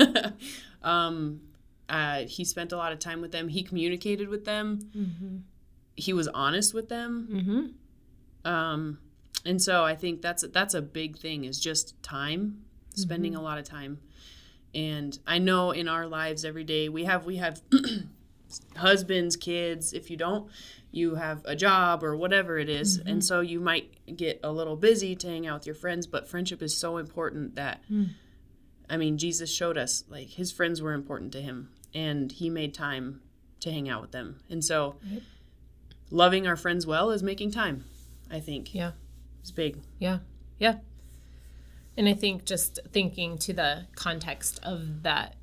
Yeah. 0.00 0.30
um, 0.82 1.40
uh, 1.88 2.20
he 2.20 2.44
spent 2.44 2.72
a 2.72 2.76
lot 2.76 2.92
of 2.92 2.98
time 2.98 3.20
with 3.20 3.32
them. 3.32 3.48
He 3.48 3.62
communicated 3.62 4.28
with 4.28 4.44
them. 4.44 5.44
He 5.96 6.12
was 6.12 6.28
honest 6.28 6.72
with 6.72 6.88
them. 6.88 7.28
Mm-hmm. 7.30 8.50
Um, 8.50 8.98
and 9.44 9.60
so 9.60 9.84
I 9.84 9.96
think 9.96 10.22
that's 10.22 10.44
that's 10.52 10.74
a 10.74 10.82
big 10.82 11.18
thing 11.18 11.44
is 11.44 11.60
just 11.60 12.00
time, 12.02 12.62
spending 12.94 13.34
a 13.34 13.42
lot 13.42 13.58
of 13.58 13.64
time. 13.64 13.98
And 14.74 15.18
I 15.26 15.38
know 15.38 15.72
in 15.72 15.88
our 15.88 16.06
lives 16.06 16.44
every 16.44 16.64
day 16.64 16.88
we 16.88 17.04
have 17.04 17.26
we 17.26 17.36
have 17.36 17.60
husbands, 18.76 19.36
kids. 19.36 19.92
If 19.92 20.10
you 20.10 20.16
don't, 20.16 20.48
you 20.98 21.14
have 21.14 21.42
a 21.44 21.56
job 21.56 22.02
or 22.02 22.16
whatever 22.16 22.58
it 22.58 22.68
is. 22.68 22.96
and 22.98 23.06
mm-hmm. 23.06 23.20
so 23.20 23.40
you 23.40 23.60
might 23.60 24.16
get 24.16 24.40
a 24.42 24.52
little 24.52 24.76
busy 24.76 25.14
to 25.16 25.26
hang 25.26 25.46
out 25.46 25.60
with 25.60 25.66
your 25.66 25.74
friends. 25.74 26.06
But 26.06 26.28
friendship 26.28 26.62
is 26.62 26.76
so 26.76 26.96
important 26.98 27.54
that 27.54 27.80
hmm. 27.88 28.04
I 28.90 28.96
mean 28.96 29.18
Jesus 29.18 29.52
showed 29.52 29.78
us 29.78 30.04
like 30.08 30.28
his 30.28 30.52
friends 30.52 30.82
were 30.82 30.92
important 30.92 31.32
to 31.32 31.40
him, 31.40 31.70
and 31.94 32.30
he 32.32 32.50
made 32.50 32.74
time 32.74 33.20
to 33.60 33.70
hang 33.72 33.88
out 33.88 34.02
with 34.02 34.12
them. 34.12 34.40
And 34.50 34.64
so 34.64 34.96
loving 36.10 36.46
our 36.46 36.56
friends 36.56 36.86
well 36.86 37.10
is 37.10 37.22
making 37.22 37.50
time. 37.50 37.84
I 38.30 38.40
think 38.40 38.74
Yeah. 38.74 38.92
it's 39.40 39.50
big. 39.50 39.78
Yeah. 39.98 40.18
Yeah. 40.58 40.76
And 41.96 42.08
I 42.08 42.14
think 42.14 42.44
just 42.44 42.78
thinking 42.92 43.38
to 43.38 43.52
the 43.52 43.86
context 43.96 44.60
of 44.62 45.02
that 45.02 45.34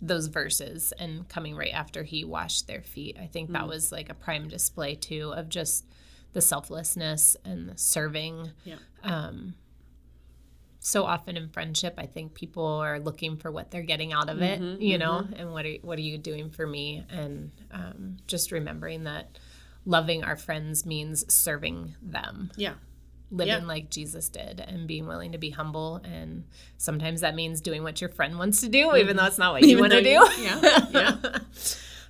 those 0.00 0.26
verses 0.26 0.92
and 0.98 1.28
coming 1.28 1.56
right 1.56 1.72
after 1.72 2.02
he 2.02 2.24
washed 2.24 2.66
their 2.66 2.82
feet, 2.82 3.16
I 3.20 3.26
think 3.26 3.52
that 3.52 3.66
was 3.68 3.92
like 3.92 4.10
a 4.10 4.14
prime 4.14 4.48
display 4.48 4.94
too 4.94 5.32
of 5.34 5.48
just 5.48 5.86
the 6.32 6.40
selflessness 6.42 7.36
and 7.44 7.68
the 7.68 7.78
serving. 7.78 8.52
Yeah. 8.64 8.76
Um 9.02 9.54
so 10.78 11.04
often 11.04 11.36
in 11.36 11.48
friendship, 11.48 11.94
I 11.98 12.06
think 12.06 12.34
people 12.34 12.64
are 12.64 13.00
looking 13.00 13.38
for 13.38 13.50
what 13.50 13.72
they're 13.72 13.82
getting 13.82 14.12
out 14.12 14.28
of 14.28 14.40
it, 14.40 14.60
you 14.80 14.98
know, 14.98 15.26
and 15.34 15.52
what 15.52 15.66
are 15.66 15.74
what 15.82 15.98
are 15.98 16.02
you 16.02 16.16
doing 16.16 16.50
for 16.50 16.64
me? 16.64 17.04
And 17.10 17.50
um, 17.72 18.18
just 18.28 18.52
remembering 18.52 19.02
that 19.04 19.38
loving 19.84 20.22
our 20.22 20.36
friends 20.36 20.86
means 20.86 21.24
serving 21.32 21.96
them 22.00 22.52
Yeah. 22.56 22.74
Living 23.30 23.62
Yeah. 23.62 23.66
like 23.66 23.90
Jesus 23.90 24.28
did 24.28 24.60
and 24.60 24.86
being 24.86 25.06
willing 25.06 25.32
to 25.32 25.38
be 25.38 25.50
humble. 25.50 25.96
And 26.04 26.44
sometimes 26.78 27.22
that 27.22 27.34
means 27.34 27.60
doing 27.60 27.82
what 27.82 28.00
your 28.00 28.10
friend 28.10 28.38
wants 28.38 28.60
to 28.60 28.68
do, 28.68 28.94
even 28.96 29.16
though 29.16 29.24
it's 29.26 29.38
not 29.38 29.52
what 29.52 29.62
you 29.64 29.78
want 29.78 29.92
to 29.92 30.02
do. 30.02 30.28
yeah, 30.40 30.86
yeah. 30.90 31.16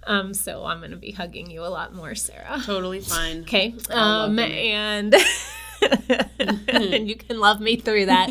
Um, 0.09 0.35
so 0.35 0.65
I'm 0.65 0.79
going 0.79 0.93
to 0.93 0.97
be 0.97 1.11
hugging 1.11 1.51
you 1.51 1.63
a 1.63 1.67
lot 1.67 1.93
more, 1.93 2.15
Sara. 2.15 2.61
Totally 2.65 3.01
fine. 3.01 3.41
Okay. 3.41 3.75
Um, 3.91 4.39
and. 4.39 5.13
and 5.83 7.09
you 7.09 7.17
can 7.17 7.41
love 7.41 7.61
me 7.61 7.75
through 7.77 8.07
that. 8.07 8.31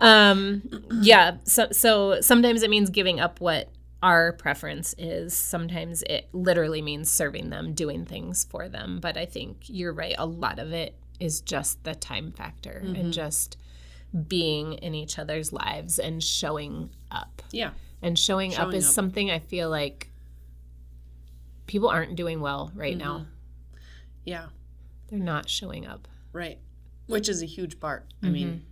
Um, 0.00 0.62
yeah. 1.00 1.36
So, 1.44 1.68
so 1.70 2.20
sometimes 2.20 2.62
it 2.64 2.70
means 2.70 2.90
giving 2.90 3.20
up 3.20 3.40
what 3.40 3.68
our 4.02 4.32
preference 4.32 4.94
is. 4.98 5.32
Sometimes 5.32 6.02
it 6.02 6.28
literally 6.32 6.82
means 6.82 7.08
serving 7.10 7.50
them, 7.50 7.72
doing 7.72 8.04
things 8.04 8.44
for 8.44 8.68
them. 8.68 8.98
But 9.00 9.16
I 9.16 9.26
think 9.26 9.58
you're 9.66 9.92
right. 9.92 10.14
A 10.18 10.26
lot 10.26 10.58
of 10.58 10.72
it 10.72 10.96
is 11.20 11.40
just 11.40 11.84
the 11.84 11.94
time 11.94 12.30
factor 12.32 12.82
and 12.84 13.12
just 13.12 13.56
being 14.28 14.74
in 14.74 14.94
each 14.94 15.18
other's 15.18 15.52
lives 15.52 15.98
and 15.98 16.22
showing 16.22 16.90
up. 17.10 17.42
Yeah. 17.50 17.70
And 18.02 18.18
showing, 18.18 18.54
up 18.56 18.72
is 18.74 18.86
up. 18.86 18.92
something 18.92 19.30
I 19.30 19.38
feel 19.38 19.68
like 19.70 20.10
people 21.66 21.88
aren't 21.88 22.16
doing 22.16 22.40
well 22.40 22.70
right 22.74 22.96
now. 22.96 23.26
Yeah. 24.24 24.46
They're 25.08 25.18
not 25.18 25.48
showing 25.48 25.86
up. 25.86 26.06
Right. 26.32 26.58
Which 27.06 27.28
is 27.28 27.42
a 27.42 27.46
huge 27.46 27.80
part. 27.80 28.06
I 28.22 28.28
mean, 28.28 28.62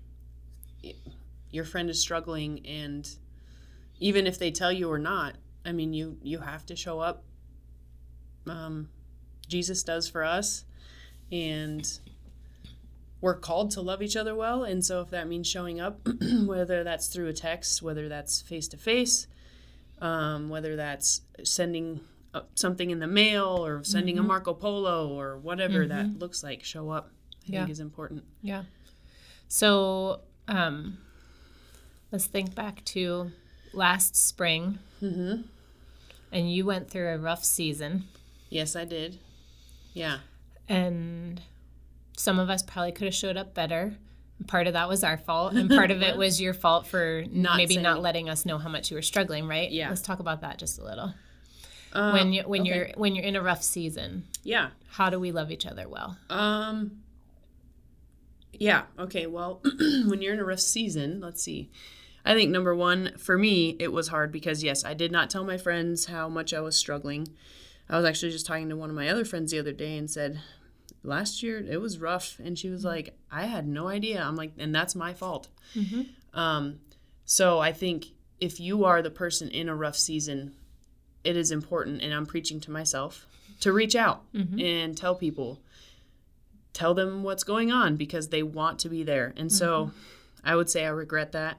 Mm-hmm. 0.82 1.10
your 1.50 1.64
friend 1.64 1.88
is 1.88 1.98
struggling, 2.00 2.64
and 2.66 3.08
even 4.00 4.26
if 4.26 4.38
they 4.38 4.50
tell 4.50 4.72
you 4.72 4.90
or 4.90 4.98
not, 4.98 5.36
I 5.64 5.72
mean, 5.72 5.94
you 5.94 6.18
you 6.22 6.38
have 6.40 6.66
to 6.66 6.76
show 6.76 7.00
up. 7.00 7.24
Um, 8.46 8.88
Jesus 9.48 9.82
does 9.82 10.08
for 10.08 10.24
us, 10.24 10.64
and 11.32 11.88
we're 13.24 13.34
called 13.48 13.70
to 13.70 13.80
love 13.80 14.02
each 14.02 14.16
other 14.16 14.34
well. 14.34 14.64
And 14.64 14.84
so, 14.84 15.00
if 15.00 15.08
that 15.10 15.26
means 15.28 15.46
showing 15.48 15.80
up, 15.80 16.06
whether 16.44 16.84
that's 16.84 17.06
through 17.08 17.28
a 17.28 17.32
text, 17.32 17.80
whether 17.82 18.08
that's 18.08 18.42
face 18.42 18.68
to 18.68 18.76
face, 18.76 19.26
whether 19.98 20.76
that's 20.76 21.22
sending 21.42 22.00
uh, 22.34 22.42
something 22.54 22.90
in 22.90 22.98
the 22.98 23.06
mail 23.06 23.64
or 23.64 23.82
sending 23.84 24.16
Mm-hmm. 24.16 24.24
a 24.26 24.28
Marco 24.28 24.52
Polo 24.54 25.08
or 25.18 25.38
whatever 25.38 25.86
that 25.86 26.18
looks 26.18 26.42
like, 26.42 26.62
show 26.64 26.90
up. 26.90 27.10
I 27.48 27.52
Yeah. 27.52 27.58
think 27.60 27.70
is 27.70 27.80
important. 27.80 28.24
Yeah. 28.42 28.64
So 29.48 30.20
um, 30.48 30.98
let's 32.12 32.26
think 32.26 32.54
back 32.54 32.84
to 32.86 33.30
last 33.72 34.16
spring. 34.16 34.78
Mm-hmm. 35.02 35.42
And 36.32 36.52
you 36.52 36.66
went 36.66 36.90
through 36.90 37.08
a 37.08 37.18
rough 37.18 37.44
season, 37.44 38.04
Yes, 38.50 38.76
I 38.76 38.84
did. 38.84 39.18
Yeah. 39.94 40.18
and 40.68 41.40
some 42.16 42.38
of 42.38 42.50
us 42.50 42.62
probably 42.62 42.92
could 42.92 43.06
have 43.06 43.14
showed 43.14 43.36
up 43.36 43.54
better. 43.54 43.94
Part 44.46 44.66
of 44.66 44.72
that 44.72 44.88
was 44.88 45.04
our 45.04 45.16
fault, 45.16 45.52
and 45.54 45.68
part 45.70 45.90
of 45.90 46.02
it 46.02 46.16
was 46.16 46.40
your 46.40 46.54
fault 46.54 46.86
for 46.86 47.24
Not 47.30 47.56
maybe 47.56 47.76
not 47.76 48.02
letting 48.02 48.28
us 48.28 48.44
know 48.44 48.58
how 48.58 48.68
much 48.68 48.90
you 48.90 48.96
were 48.96 49.02
struggling. 49.02 49.46
Right? 49.46 49.70
Yeah. 49.70 49.88
Let's 49.88 50.02
talk 50.02 50.20
about 50.20 50.40
that 50.42 50.58
just 50.58 50.78
a 50.78 50.84
little. 50.84 51.14
Uh, 51.92 52.10
when 52.12 52.32
you 52.32 52.42
when 52.42 52.62
okay. 52.62 52.70
you're 52.70 52.88
when 52.96 53.14
you're 53.14 53.24
in 53.24 53.36
a 53.36 53.42
rough 53.42 53.62
season, 53.62 54.24
yeah. 54.42 54.70
how 54.88 55.10
do 55.10 55.20
we 55.20 55.30
love 55.30 55.50
each 55.50 55.66
other 55.66 55.88
well? 55.88 56.16
Um. 56.28 57.02
Yeah. 58.52 58.82
Okay. 58.98 59.26
Well, 59.26 59.60
when 60.06 60.20
you're 60.20 60.34
in 60.34 60.40
a 60.40 60.44
rough 60.44 60.60
season, 60.60 61.20
let's 61.20 61.42
see. 61.42 61.70
I 62.24 62.34
think 62.34 62.50
number 62.50 62.74
one 62.74 63.12
for 63.18 63.36
me, 63.36 63.76
it 63.78 63.92
was 63.92 64.08
hard 64.08 64.32
because 64.32 64.64
yes, 64.64 64.84
I 64.84 64.94
did 64.94 65.12
not 65.12 65.30
tell 65.30 65.44
my 65.44 65.58
friends 65.58 66.06
how 66.06 66.28
much 66.28 66.54
I 66.54 66.60
was 66.60 66.76
struggling. 66.76 67.28
I 67.88 67.96
was 67.96 68.06
actually 68.06 68.32
just 68.32 68.46
talking 68.46 68.68
to 68.70 68.76
one 68.76 68.88
of 68.88 68.96
my 68.96 69.08
other 69.08 69.24
friends 69.24 69.52
the 69.52 69.58
other 69.58 69.72
day 69.72 69.96
and 69.98 70.10
said, 70.10 70.40
last 71.04 71.42
year 71.42 71.58
it 71.58 71.80
was 71.80 71.98
rough, 71.98 72.38
and 72.42 72.58
she 72.58 72.68
was 72.70 72.84
like, 72.84 73.16
I 73.30 73.44
had 73.44 73.66
no 73.68 73.88
idea. 73.88 74.22
I'm 74.22 74.36
like, 74.36 74.52
and 74.58 74.74
that's 74.74 74.94
my 74.94 75.12
fault. 75.14 75.48
Um, 76.32 76.80
so 77.24 77.60
I 77.60 77.72
think 77.72 78.06
if 78.40 78.58
you 78.58 78.84
are 78.84 79.02
the 79.02 79.10
person 79.10 79.48
in 79.50 79.68
a 79.68 79.74
rough 79.76 79.96
season, 79.96 80.54
it 81.22 81.36
is 81.36 81.50
important, 81.50 82.02
and 82.02 82.12
I'm 82.12 82.26
preaching 82.26 82.60
to 82.60 82.70
myself 82.70 83.26
to 83.60 83.72
reach 83.72 83.94
out 83.94 84.24
and 84.60 84.96
tell 84.96 85.14
people 85.14 85.60
tell 86.72 86.92
them 86.92 87.22
what's 87.22 87.44
going 87.44 87.70
on 87.70 87.96
because 87.96 88.28
they 88.30 88.42
want 88.42 88.80
to 88.80 88.88
be 88.88 89.04
there. 89.04 89.32
And 89.36 89.50
so 89.52 89.92
I 90.42 90.56
would 90.56 90.68
say 90.68 90.84
I 90.84 90.88
regret 90.88 91.30
that. 91.32 91.56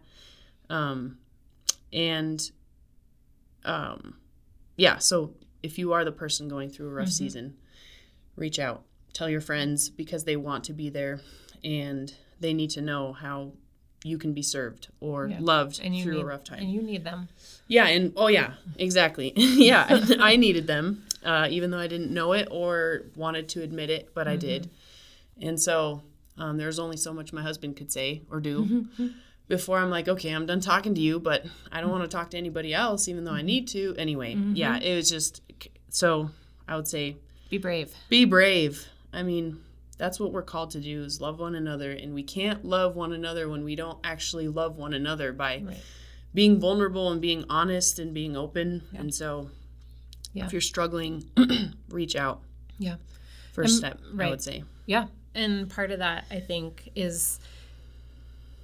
Um, 0.70 1.18
and 1.94 2.52
um, 3.64 4.18
yeah, 4.76 4.98
so 4.98 5.34
if 5.64 5.80
you 5.80 5.94
are 5.94 6.04
the 6.04 6.12
person 6.12 6.48
going 6.50 6.70
through 6.70 6.90
a 6.90 6.94
rough 6.94 7.08
season, 7.10 7.56
reach 8.36 8.60
out, 8.60 8.84
tell 9.16 9.30
your 9.30 9.42
friends 9.42 9.90
because 9.90 10.24
they 10.26 10.36
want 10.36 10.64
to 10.66 10.74
be 10.74 10.90
there 10.90 11.20
and 11.64 12.14
they 12.40 12.54
need 12.54 12.70
to 12.72 12.82
know 12.82 13.14
how 13.14 13.54
you 14.04 14.20
can 14.20 14.34
be 14.34 14.44
served 14.44 14.90
or 15.00 15.28
Yeah. 15.28 15.38
loved 15.40 15.80
And 15.84 16.00
through 16.04 16.16
need, 16.18 16.22
a 16.22 16.26
rough 16.26 16.44
time. 16.44 16.60
and 16.60 16.72
you 16.72 16.84
need 16.84 17.04
them. 17.04 17.28
Yeah, 17.68 17.88
and 17.88 18.14
oh 18.16 18.28
yeah, 18.28 18.54
exactly. 18.78 19.34
yeah, 19.36 19.88
I, 20.20 20.36
needed 20.36 20.68
them, 20.68 21.04
uh, 21.24 21.48
even 21.50 21.72
though 21.72 21.80
I 21.80 21.88
didn't 21.88 22.12
know 22.14 22.34
it 22.34 22.48
or 22.52 23.06
wanted 23.16 23.50
to 23.50 23.64
admit 23.64 23.90
it, 23.90 24.14
but 24.14 24.28
I 24.28 24.36
did. 24.36 24.70
And 25.42 25.60
so 25.60 26.04
um, 26.38 26.58
there's 26.58 26.78
only 26.78 26.98
so 26.98 27.14
much 27.14 27.34
my 27.34 27.42
husband 27.42 27.78
could 27.78 27.92
say 27.92 28.22
or 28.30 28.40
do 28.40 28.86
before 29.48 29.80
I'm 29.80 29.90
like, 29.90 30.08
okay, 30.08 30.30
I'm 30.32 30.46
done 30.46 30.60
talking 30.60 30.94
to 30.94 31.02
you, 31.02 31.20
but 31.20 31.46
I 31.72 31.82
don't 31.82 31.90
want 31.90 32.04
to 32.04 32.08
talk 32.10 32.30
to 32.32 32.38
anybody 32.38 32.74
else, 32.76 33.08
even 33.08 33.24
though 33.24 33.32
I 33.34 33.42
need 33.42 33.68
to. 33.70 33.96
Anyway, 33.98 34.36
yeah, 34.54 34.78
it 34.78 34.96
was 34.96 35.10
just 35.10 35.42
so 35.90 36.30
I 36.68 36.76
would 36.76 36.88
say 36.88 37.18
Be 37.50 37.58
brave. 37.58 37.92
be 38.10 38.26
brave. 38.26 38.86
I 39.16 39.24
mean, 39.24 39.60
that's 39.98 40.20
what 40.20 40.32
we're 40.34 40.42
called 40.44 40.72
to 40.72 40.80
do 40.82 41.04
is 41.04 41.22
love 41.22 41.40
one 41.40 41.56
another, 41.56 41.92
and 41.92 42.14
we 42.14 42.24
can't 42.24 42.66
love 42.66 42.96
one 42.96 43.14
another 43.14 43.48
when 43.50 43.64
we 43.64 43.76
don't 43.76 43.98
actually 44.04 44.48
love 44.48 44.78
one 44.78 44.94
another 44.94 45.32
by 45.32 45.64
Right. 45.66 45.78
being 46.34 46.60
vulnerable 46.60 47.12
and 47.12 47.22
being 47.22 47.46
honest 47.50 47.98
and 47.98 48.14
being 48.14 48.36
open. 48.36 48.84
And 48.94 49.14
so, 49.16 49.50
Yeah. 50.34 50.46
if 50.46 50.52
you're 50.52 50.62
struggling, 50.62 51.24
reach 51.90 52.16
out. 52.16 52.42
Yeah. 52.78 52.98
First 53.54 53.76
Um, 53.76 53.78
step, 53.80 54.00
I 54.20 54.30
would 54.30 54.42
say. 54.42 54.64
Yeah. 54.86 55.08
And 55.34 55.70
part 55.70 55.92
of 55.92 56.00
that, 56.00 56.26
I 56.30 56.42
think, 56.42 56.90
is 56.96 57.40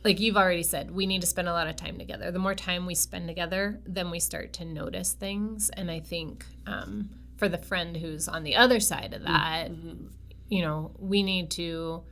like 0.03 0.19
you've 0.19 0.35
already 0.35 0.63
said, 0.63 0.91
we 0.91 1.05
need 1.05 1.21
to 1.21 1.27
spend 1.27 1.47
a 1.47 1.53
lot 1.53 1.67
of 1.67 1.75
time 1.75 1.97
together. 1.97 2.31
The 2.31 2.39
more 2.39 2.55
time 2.55 2.85
we 2.87 2.95
spend 2.95 3.27
together, 3.27 3.79
then 3.85 4.09
we 4.09 4.19
start 4.19 4.51
to 4.53 4.65
notice 4.65 5.13
things. 5.13 5.69
And 5.69 5.91
I 5.91 5.99
think 5.99 6.45
um, 6.65 7.09
for 7.37 7.47
the 7.47 7.57
friend 7.59 7.95
who's 7.97 8.27
on 8.27 8.43
the 8.43 8.55
other 8.55 8.79
side 8.79 9.13
of 9.13 9.21
that, 9.23 9.69
you 10.51 10.61
know, 10.61 10.91
we 10.99 11.23
need 11.23 11.49
to, 11.51 12.03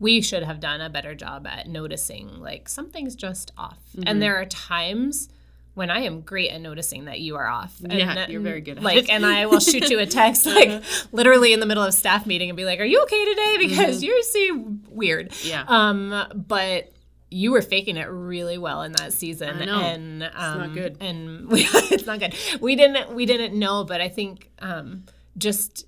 we 0.00 0.20
should 0.22 0.42
have 0.42 0.58
done 0.58 0.80
a 0.80 0.88
better 0.90 1.14
job 1.14 1.46
at 1.46 1.68
noticing 1.68 2.40
like 2.40 2.68
something's 2.68 3.14
just 3.14 3.52
off. 3.56 3.78
And 4.06 4.20
there 4.20 4.36
are 4.40 4.46
times 4.46 5.28
when 5.74 5.90
I 5.90 6.00
am 6.00 6.20
great 6.22 6.50
at 6.50 6.60
noticing 6.60 7.04
that 7.04 7.20
you 7.20 7.36
are 7.36 7.46
off. 7.46 7.78
And 7.82 7.92
Yeah, 7.92 8.26
you're 8.28 8.40
very 8.40 8.60
good 8.62 8.78
at 8.78 8.82
like, 8.82 9.04
it. 9.04 9.10
and 9.10 9.26
I 9.26 9.46
will 9.46 9.60
shoot 9.60 9.90
you 9.90 9.98
a 9.98 10.06
text 10.06 10.46
like 10.46 10.82
literally 11.12 11.52
in 11.52 11.60
the 11.60 11.66
middle 11.66 11.82
of 11.82 11.92
staff 11.92 12.26
meeting 12.26 12.48
and 12.48 12.56
be 12.56 12.64
like, 12.64 12.80
"Are 12.80 12.84
you 12.84 13.02
okay 13.02 13.24
today? 13.24 13.56
Because 13.58 14.02
you 14.02 14.22
seem 14.22 14.82
weird." 14.88 15.32
Yeah. 15.44 15.64
Um, 15.68 16.24
but 16.34 16.90
you 17.30 17.50
were 17.50 17.62
faking 17.62 17.96
it 17.96 18.06
really 18.08 18.56
well 18.56 18.82
in 18.82 18.92
that 18.92 19.12
season, 19.12 19.62
I 19.62 19.64
know. 19.64 19.80
and 19.80 20.22
um, 20.22 20.58
not 20.60 20.72
good. 20.74 20.96
And 21.00 21.48
we, 21.48 21.62
it's 21.74 22.06
not 22.06 22.20
good. 22.20 22.34
We 22.60 22.76
didn't 22.76 23.12
we 23.12 23.26
didn't 23.26 23.58
know, 23.58 23.84
but 23.84 24.00
I 24.00 24.08
think 24.08 24.50
um, 24.60 25.04
just 25.36 25.86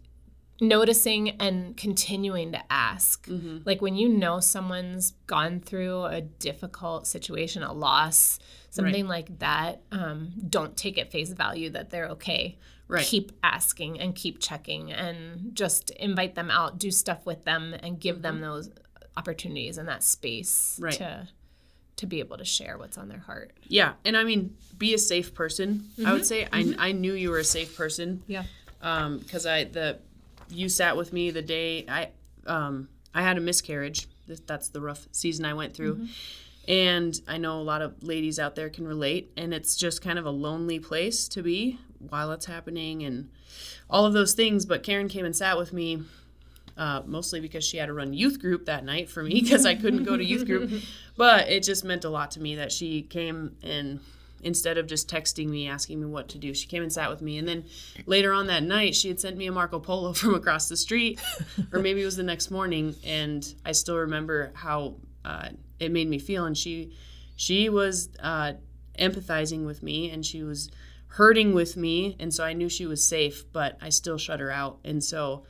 noticing 0.61 1.31
and 1.40 1.77
continuing 1.77 2.53
to 2.53 2.61
ask 2.73 3.27
Mm-hmm. 3.27 3.59
like 3.64 3.83
when 3.83 3.95
you 3.97 4.09
know 4.09 4.40
someone's 4.40 5.12
gone 5.27 5.61
through 5.61 6.05
a 6.05 6.21
difficult 6.21 7.07
situation 7.07 7.62
a 7.62 7.73
loss 7.73 8.38
something 8.71 9.07
like 9.09 9.38
that 9.40 9.83
um, 9.92 10.33
don't 10.49 10.77
take 10.77 10.99
at 10.99 11.11
face 11.11 11.31
value 11.33 11.71
that 11.71 11.90
they're 11.90 12.09
okay 12.09 12.57
Right. 12.88 13.05
keep 13.05 13.33
asking 13.42 13.99
and 13.99 14.14
keep 14.14 14.38
checking 14.40 14.92
and 14.92 15.55
just 15.57 15.90
invite 15.90 16.37
them 16.37 16.51
out 16.53 16.79
do 16.79 16.90
stuff 16.92 17.27
with 17.27 17.45
them 17.45 17.75
and 17.75 17.99
give 17.99 18.23
them 18.23 18.40
those 18.40 18.71
opportunities 19.16 19.77
and 19.79 19.88
that 19.88 20.03
space 20.03 20.75
Mm-hmm. 20.77 20.85
Right. 20.85 20.95
to 20.95 21.29
to 21.97 22.07
be 22.07 22.21
able 22.21 22.37
to 22.37 22.45
share 22.45 22.77
what's 22.79 22.97
on 22.99 23.09
their 23.09 23.19
heart 23.21 23.53
Yeah, 23.66 23.95
and 24.05 24.16
I 24.19 24.25
mean, 24.25 24.55
be 24.77 24.92
a 24.92 24.99
safe 24.99 25.33
person. 25.35 25.88
I 25.99 26.03
Mm-hmm. 26.03 26.12
would 26.12 26.27
say 26.27 26.47
I, 26.53 26.75
I 26.79 26.92
knew 26.92 27.14
you 27.14 27.31
were 27.31 27.38
a 27.38 27.45
safe 27.45 27.77
person. 27.77 28.23
yeah 28.27 28.45
um 28.83 29.19
because 29.19 29.47
i 29.47 29.64
the 29.64 29.99
you 30.50 30.68
sat 30.68 30.96
with 30.96 31.12
me 31.12 31.30
the 31.30 31.42
day 31.42 31.85
i 31.88 32.09
um 32.46 32.88
i 33.14 33.22
had 33.22 33.37
a 33.38 33.40
miscarriage. 33.40 34.06
That's 34.46 34.68
the 34.68 34.80
rough 34.80 35.06
season 35.12 35.44
i 35.44 35.54
went 35.54 35.74
through. 35.74 36.09
And 36.68 37.18
i 37.28 37.38
know 37.38 37.61
a 37.61 37.62
lot 37.62 37.82
of 37.82 38.02
ladies 38.02 38.38
out 38.38 38.54
there 38.54 38.68
can 38.68 38.87
relate 38.87 39.30
and 39.37 39.54
it's 39.54 39.76
just 39.76 40.02
kind 40.02 40.18
of 40.18 40.26
a 40.26 40.30
lonely 40.30 40.78
place 40.78 41.28
to 41.28 41.42
be 41.42 41.78
while 42.09 42.32
it's 42.32 42.46
happening 42.46 43.02
and 43.04 43.30
all 43.88 44.04
of 44.04 44.12
those 44.12 44.35
things. 44.35 44.66
But 44.66 44.82
karen 44.82 45.09
came 45.09 45.24
and 45.24 45.35
sat 45.35 45.56
with 45.56 45.72
me 45.72 46.02
uh, 46.76 47.02
mostly 47.06 47.40
because 47.40 47.64
she 47.64 47.78
had 47.78 47.87
to 47.87 47.94
run 47.94 48.12
youth 48.12 48.38
group 48.38 48.66
that 48.66 48.85
night 48.85 49.09
for 49.09 49.22
me 49.22 49.40
because 49.40 49.64
I 49.64 49.74
couldn't 49.74 50.04
go 50.04 50.16
to 50.16 50.24
youth 50.24 50.46
group. 50.46 50.70
But 51.16 51.48
it 51.48 51.62
just 51.62 51.82
meant 51.82 52.04
a 52.04 52.11
lot 52.11 52.32
to 52.32 52.40
me 52.40 52.56
that 52.56 52.70
she 52.70 53.00
came 53.00 53.56
and 53.62 54.00
instead 54.42 54.79
of 54.79 54.87
just 54.87 55.09
texting 55.09 55.49
me 55.49 55.68
asking 55.68 56.01
me 56.01 56.07
what 56.07 56.29
to 56.29 56.38
do, 56.38 56.55
she 56.55 56.66
came 56.66 56.83
and 56.83 56.92
sat 56.92 57.11
with 57.11 57.22
me. 57.22 57.38
And 57.38 57.49
then 57.49 57.64
later 58.07 58.33
on 58.33 58.46
that 58.49 58.62
night, 58.62 58.94
she 58.94 59.09
had 59.09 59.20
sent 59.20 59.37
me 59.37 59.46
a 59.46 59.53
Marco 59.53 59.79
Polo 59.79 60.12
from 60.14 60.35
across 60.35 60.68
the 60.68 60.77
street, 60.77 61.20
or 61.72 61.81
maybe 61.81 62.03
it 62.03 62.05
was 62.05 62.16
the 62.16 62.22
next 62.22 62.51
morning. 62.51 62.94
And 63.05 63.46
I 63.64 63.72
still 63.72 63.96
remember 63.96 64.53
how 64.55 64.96
uh, 65.25 65.49
it 65.79 65.92
made 65.92 66.09
me 66.09 66.18
feel. 66.18 66.44
And 66.44 66.57
she 66.57 66.92
she 67.37 67.68
was 67.68 68.09
uh, 68.20 68.55
empathizing 68.99 69.66
with 69.66 69.83
me, 69.83 70.11
and 70.11 70.25
she 70.25 70.42
was 70.42 70.70
hurting 71.09 71.55
with 71.55 71.77
me, 71.77 72.16
and 72.18 72.33
so 72.33 72.44
I 72.44 72.53
knew 72.53 72.68
she 72.68 72.87
was 72.87 73.07
safe, 73.07 73.51
but 73.53 73.79
I 73.81 73.88
still 73.88 74.18
shut 74.18 74.40
her 74.40 74.51
out. 74.51 74.79
And 74.85 75.03
so 75.03 75.44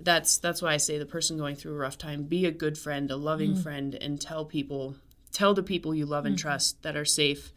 that's 0.00 0.38
that's 0.38 0.62
why 0.62 0.74
I 0.74 0.76
say 0.76 0.98
the 0.98 1.06
person 1.06 1.36
going 1.36 1.56
through 1.56 1.74
a 1.74 1.78
rough 1.78 1.98
time, 1.98 2.24
be 2.24 2.46
a 2.46 2.50
good 2.50 2.78
friend, 2.78 3.10
a 3.10 3.16
loving 3.16 3.56
friend, 3.56 3.94
and 3.94 4.20
tell 4.20 4.44
people, 4.44 4.96
tell 5.32 5.54
the 5.54 5.62
people 5.62 5.94
you 5.94 6.06
love 6.06 6.26
and 6.26 6.38
trust 6.38 6.82
that 6.82 6.96
are 6.96 7.04
safe, 7.04 7.52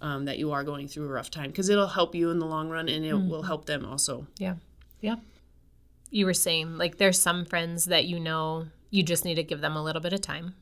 um, 0.00 0.24
that 0.24 0.38
you 0.38 0.52
are 0.52 0.64
going 0.64 0.88
through 0.88 1.04
a 1.04 1.12
rough 1.12 1.30
time, 1.30 1.50
because 1.50 1.68
it'll 1.68 1.86
help 1.86 2.14
you 2.14 2.30
in 2.30 2.38
the 2.38 2.46
long 2.46 2.68
run, 2.70 2.88
and 2.88 3.04
it 3.04 3.14
will 3.14 3.42
help 3.42 3.66
them 3.66 3.84
also. 3.84 4.26
Yeah. 4.38 4.54
Yeah. 5.00 5.16
You 6.10 6.26
were 6.26 6.34
saying 6.34 6.76
like 6.78 6.98
there's 6.98 7.18
some 7.20 7.44
friends 7.44 7.84
that 7.86 8.04
you 8.06 8.18
know 8.18 8.66
you 8.90 9.02
just 9.02 9.24
need 9.24 9.36
to 9.36 9.42
give 9.44 9.60
them 9.60 9.76
a 9.76 9.82
little 9.82 10.02
bit 10.02 10.12
of 10.12 10.20
time. 10.20 10.54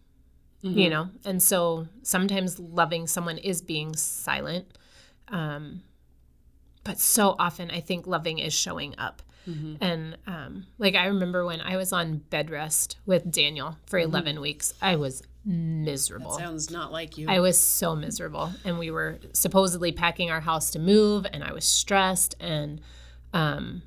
You 0.61 0.91
know? 0.91 1.09
And 1.25 1.43
so 1.43 1.87
sometimes 2.03 2.59
loving 2.59 3.07
someone 3.07 3.39
is 3.39 3.63
being 3.63 3.95
silent. 3.97 4.67
Um 5.29 5.83
but 6.85 6.99
so 6.99 7.37
often 7.39 7.71
I 7.71 7.81
think 7.81 8.07
loving 8.07 8.39
is 8.39 8.53
showing 8.53 8.95
up. 8.99 9.23
And 9.81 10.19
um 10.27 10.67
like 10.79 10.95
I 10.95 11.07
remember 11.07 11.47
when 11.47 11.61
I 11.63 11.77
was 11.77 11.93
on 11.93 12.19
bed 12.19 12.51
rest 12.51 12.99
with 13.07 13.31
Daniel 13.33 13.77
for 13.87 13.99
11 13.99 14.41
weeks, 14.41 14.75
I 14.83 14.97
was 14.97 15.23
miserable. 15.45 16.33
Sounds 16.39 16.71
not 16.71 16.93
like 16.93 17.19
you. 17.19 17.29
I 17.29 17.41
was 17.41 17.59
so 17.59 17.97
miserable. 17.97 18.53
And 18.65 18.79
we 18.79 18.91
were 18.91 19.19
supposedly 19.33 19.93
packing 19.93 20.31
our 20.31 20.41
house 20.41 20.71
to 20.73 20.79
move, 20.79 21.27
and 21.33 21.43
I 21.43 21.53
was 21.53 21.65
stressed. 21.65 22.35
And 22.41 22.81
um, 23.33 23.83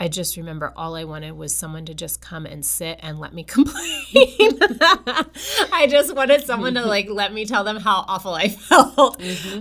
I 0.00 0.08
just 0.08 0.36
remember 0.36 0.72
all 0.76 0.96
I 0.96 1.04
wanted 1.04 1.32
was 1.32 1.54
someone 1.54 1.84
to 1.84 1.94
just 1.94 2.20
come 2.20 2.44
and 2.44 2.64
sit 2.66 2.98
and 3.02 3.20
let 3.20 3.32
me 3.32 3.44
complain. 3.48 3.76
I 5.72 5.86
just 5.88 6.14
wanted 6.14 6.44
someone 6.44 6.74
to 6.74 6.84
like 6.84 7.08
let 7.08 7.32
me 7.32 7.44
tell 7.44 7.62
them 7.62 7.76
how 7.76 8.04
awful 8.08 8.34
I 8.34 8.48
felt. 8.48 9.20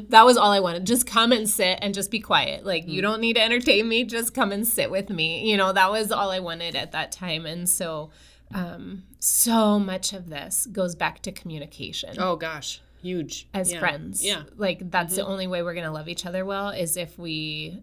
That 0.09 0.25
was 0.25 0.37
all 0.37 0.51
I 0.51 0.59
wanted. 0.59 0.87
Just 0.87 1.05
come 1.05 1.31
and 1.31 1.47
sit 1.47 1.77
and 1.81 1.93
just 1.93 2.09
be 2.09 2.19
quiet. 2.19 2.65
Like, 2.65 2.87
you 2.87 3.01
don't 3.01 3.21
need 3.21 3.35
to 3.35 3.41
entertain 3.43 3.87
me. 3.87 4.03
Just 4.03 4.33
come 4.33 4.51
and 4.51 4.67
sit 4.67 4.89
with 4.89 5.09
me. 5.09 5.49
You 5.49 5.57
know, 5.57 5.73
that 5.73 5.91
was 5.91 6.11
all 6.11 6.31
I 6.31 6.39
wanted 6.39 6.75
at 6.75 6.93
that 6.93 7.11
time. 7.11 7.45
And 7.45 7.69
so, 7.69 8.09
um, 8.53 9.03
so 9.23 9.77
much 9.79 10.13
of 10.13 10.29
this 10.29 10.67
goes 10.71 10.95
back 10.95 11.21
to 11.21 11.31
communication 11.31 12.15
oh 12.19 12.35
gosh, 12.35 12.81
huge. 13.01 13.47
as 13.53 13.71
Yeah. 13.71 13.79
friends. 13.79 14.25
Yeah. 14.25 14.43
Like 14.57 14.89
that's 14.91 15.15
the 15.15 15.21
mm-hmm. 15.21 15.31
only 15.31 15.47
way 15.47 15.61
we're 15.61 15.75
going 15.75 15.85
to 15.85 15.91
love 15.91 16.09
each 16.09 16.25
other 16.25 16.43
well 16.43 16.69
is 16.69 16.97
if 16.97 17.17
we 17.19 17.81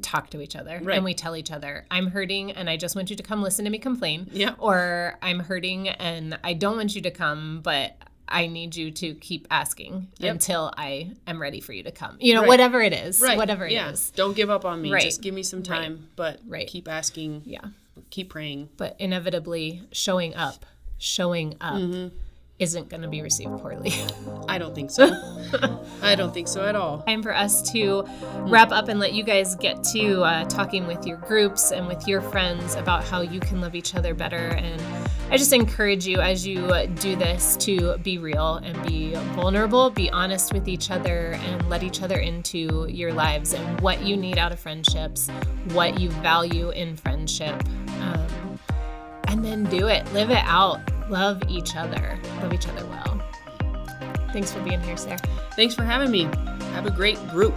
talk 0.00 0.30
to 0.30 0.40
each 0.40 0.56
other 0.56 0.80
Right. 0.82 0.96
and 0.96 1.04
we 1.04 1.12
tell 1.12 1.36
each 1.36 1.50
other, 1.50 1.84
I'm 1.90 2.06
hurting 2.08 2.52
and 2.52 2.70
I 2.70 2.76
just 2.78 2.96
want 2.96 3.10
you 3.10 3.16
to 3.16 3.22
come 3.22 3.42
listen 3.42 3.64
to 3.66 3.70
me 3.70 3.78
complain. 3.78 4.30
Yeah. 4.32 4.54
Or 4.58 5.18
I'm 5.20 5.40
hurting 5.40 5.88
and 5.88 6.38
I 6.42 6.54
don't 6.54 6.76
want 6.76 6.94
you 6.94 7.02
to 7.02 7.10
come, 7.10 7.60
but 7.62 7.96
I 8.26 8.46
need 8.46 8.76
you 8.76 8.90
to 8.90 9.14
keep 9.14 9.46
asking 9.50 10.08
Yep. 10.18 10.32
until 10.32 10.72
I 10.76 11.12
am 11.26 11.40
ready 11.40 11.60
for 11.60 11.72
you 11.72 11.82
to 11.82 11.90
come. 11.90 12.16
You 12.20 12.34
know, 12.34 12.40
Right. 12.42 12.48
whatever 12.48 12.80
it 12.80 12.92
is. 12.94 13.20
Right. 13.20 13.36
Whatever 13.36 13.66
it 13.66 13.72
is. 13.72 14.12
yeah. 14.12 14.16
Don't 14.16 14.34
give 14.36 14.48
up 14.50 14.64
on 14.64 14.80
me. 14.80 14.90
Right. 14.92 15.02
Just 15.02 15.20
give 15.20 15.34
me 15.34 15.42
some 15.42 15.62
time, 15.62 16.08
but 16.16 16.40
Right. 16.46 16.66
keep 16.66 16.88
asking, 16.88 17.42
Yeah. 17.44 17.64
keep 18.10 18.30
praying. 18.30 18.68
But 18.76 18.96
inevitably 18.98 19.82
showing 19.92 20.34
up, 20.34 20.64
showing 20.98 21.54
up 21.60 21.74
Mm-hmm. 21.74 22.16
isn't 22.58 22.88
going 22.88 23.02
to 23.02 23.08
be 23.08 23.22
received 23.22 23.56
poorly. 23.58 23.92
I 24.48 24.58
don't 24.58 24.74
think 24.74 24.90
so. 24.90 25.08
I 26.02 26.14
don't 26.16 26.34
think 26.34 26.48
so 26.48 26.64
at 26.64 26.74
all. 26.74 27.02
time 27.02 27.22
for 27.22 27.32
us 27.32 27.70
to 27.72 28.04
wrap 28.40 28.72
up 28.72 28.88
and 28.88 28.98
let 28.98 29.12
you 29.12 29.22
guys 29.22 29.54
get 29.54 29.84
to 29.92 30.22
uh, 30.22 30.44
talking 30.46 30.86
with 30.88 31.06
your 31.06 31.18
groups 31.18 31.70
and 31.70 31.86
with 31.86 32.08
your 32.08 32.20
friends 32.20 32.74
about 32.74 33.04
how 33.04 33.20
you 33.20 33.38
can 33.38 33.60
love 33.60 33.74
each 33.76 33.94
other 33.94 34.12
better. 34.12 34.36
And 34.36 34.82
I 35.30 35.36
just 35.36 35.52
encourage 35.52 36.04
you 36.06 36.20
as 36.20 36.44
you 36.46 36.66
do 36.96 37.14
this 37.14 37.56
to 37.58 37.96
be 37.98 38.18
real 38.18 38.56
and 38.56 38.74
be 38.86 39.14
vulnerable, 39.36 39.90
be 39.90 40.10
honest 40.10 40.52
with 40.52 40.66
each 40.66 40.90
other, 40.90 41.32
and 41.44 41.68
let 41.68 41.82
each 41.84 42.02
other 42.02 42.16
into 42.18 42.86
your 42.88 43.12
lives 43.12 43.52
and 43.54 43.80
what 43.82 44.02
you 44.02 44.16
need 44.16 44.36
out 44.38 44.50
of 44.50 44.58
friendships, 44.58 45.28
what 45.74 46.00
you 46.00 46.10
value 46.10 46.70
in 46.70 46.96
friendship. 46.96 47.54
Um, 48.00 48.26
and 49.28 49.44
then 49.44 49.64
do 49.64 49.88
it, 49.88 50.10
live 50.12 50.30
it 50.30 50.42
out, 50.44 50.80
love 51.08 51.42
each 51.48 51.76
other, 51.76 52.18
love 52.40 52.52
each 52.52 52.66
other 52.66 52.84
well. 52.86 53.22
Thanks 54.32 54.52
for 54.52 54.60
being 54.62 54.80
here, 54.80 54.96
Sara. 54.96 55.18
Thanks 55.52 55.74
for 55.74 55.84
having 55.84 56.10
me. 56.10 56.24
Have 56.72 56.86
a 56.86 56.90
great 56.90 57.18
group. 57.28 57.56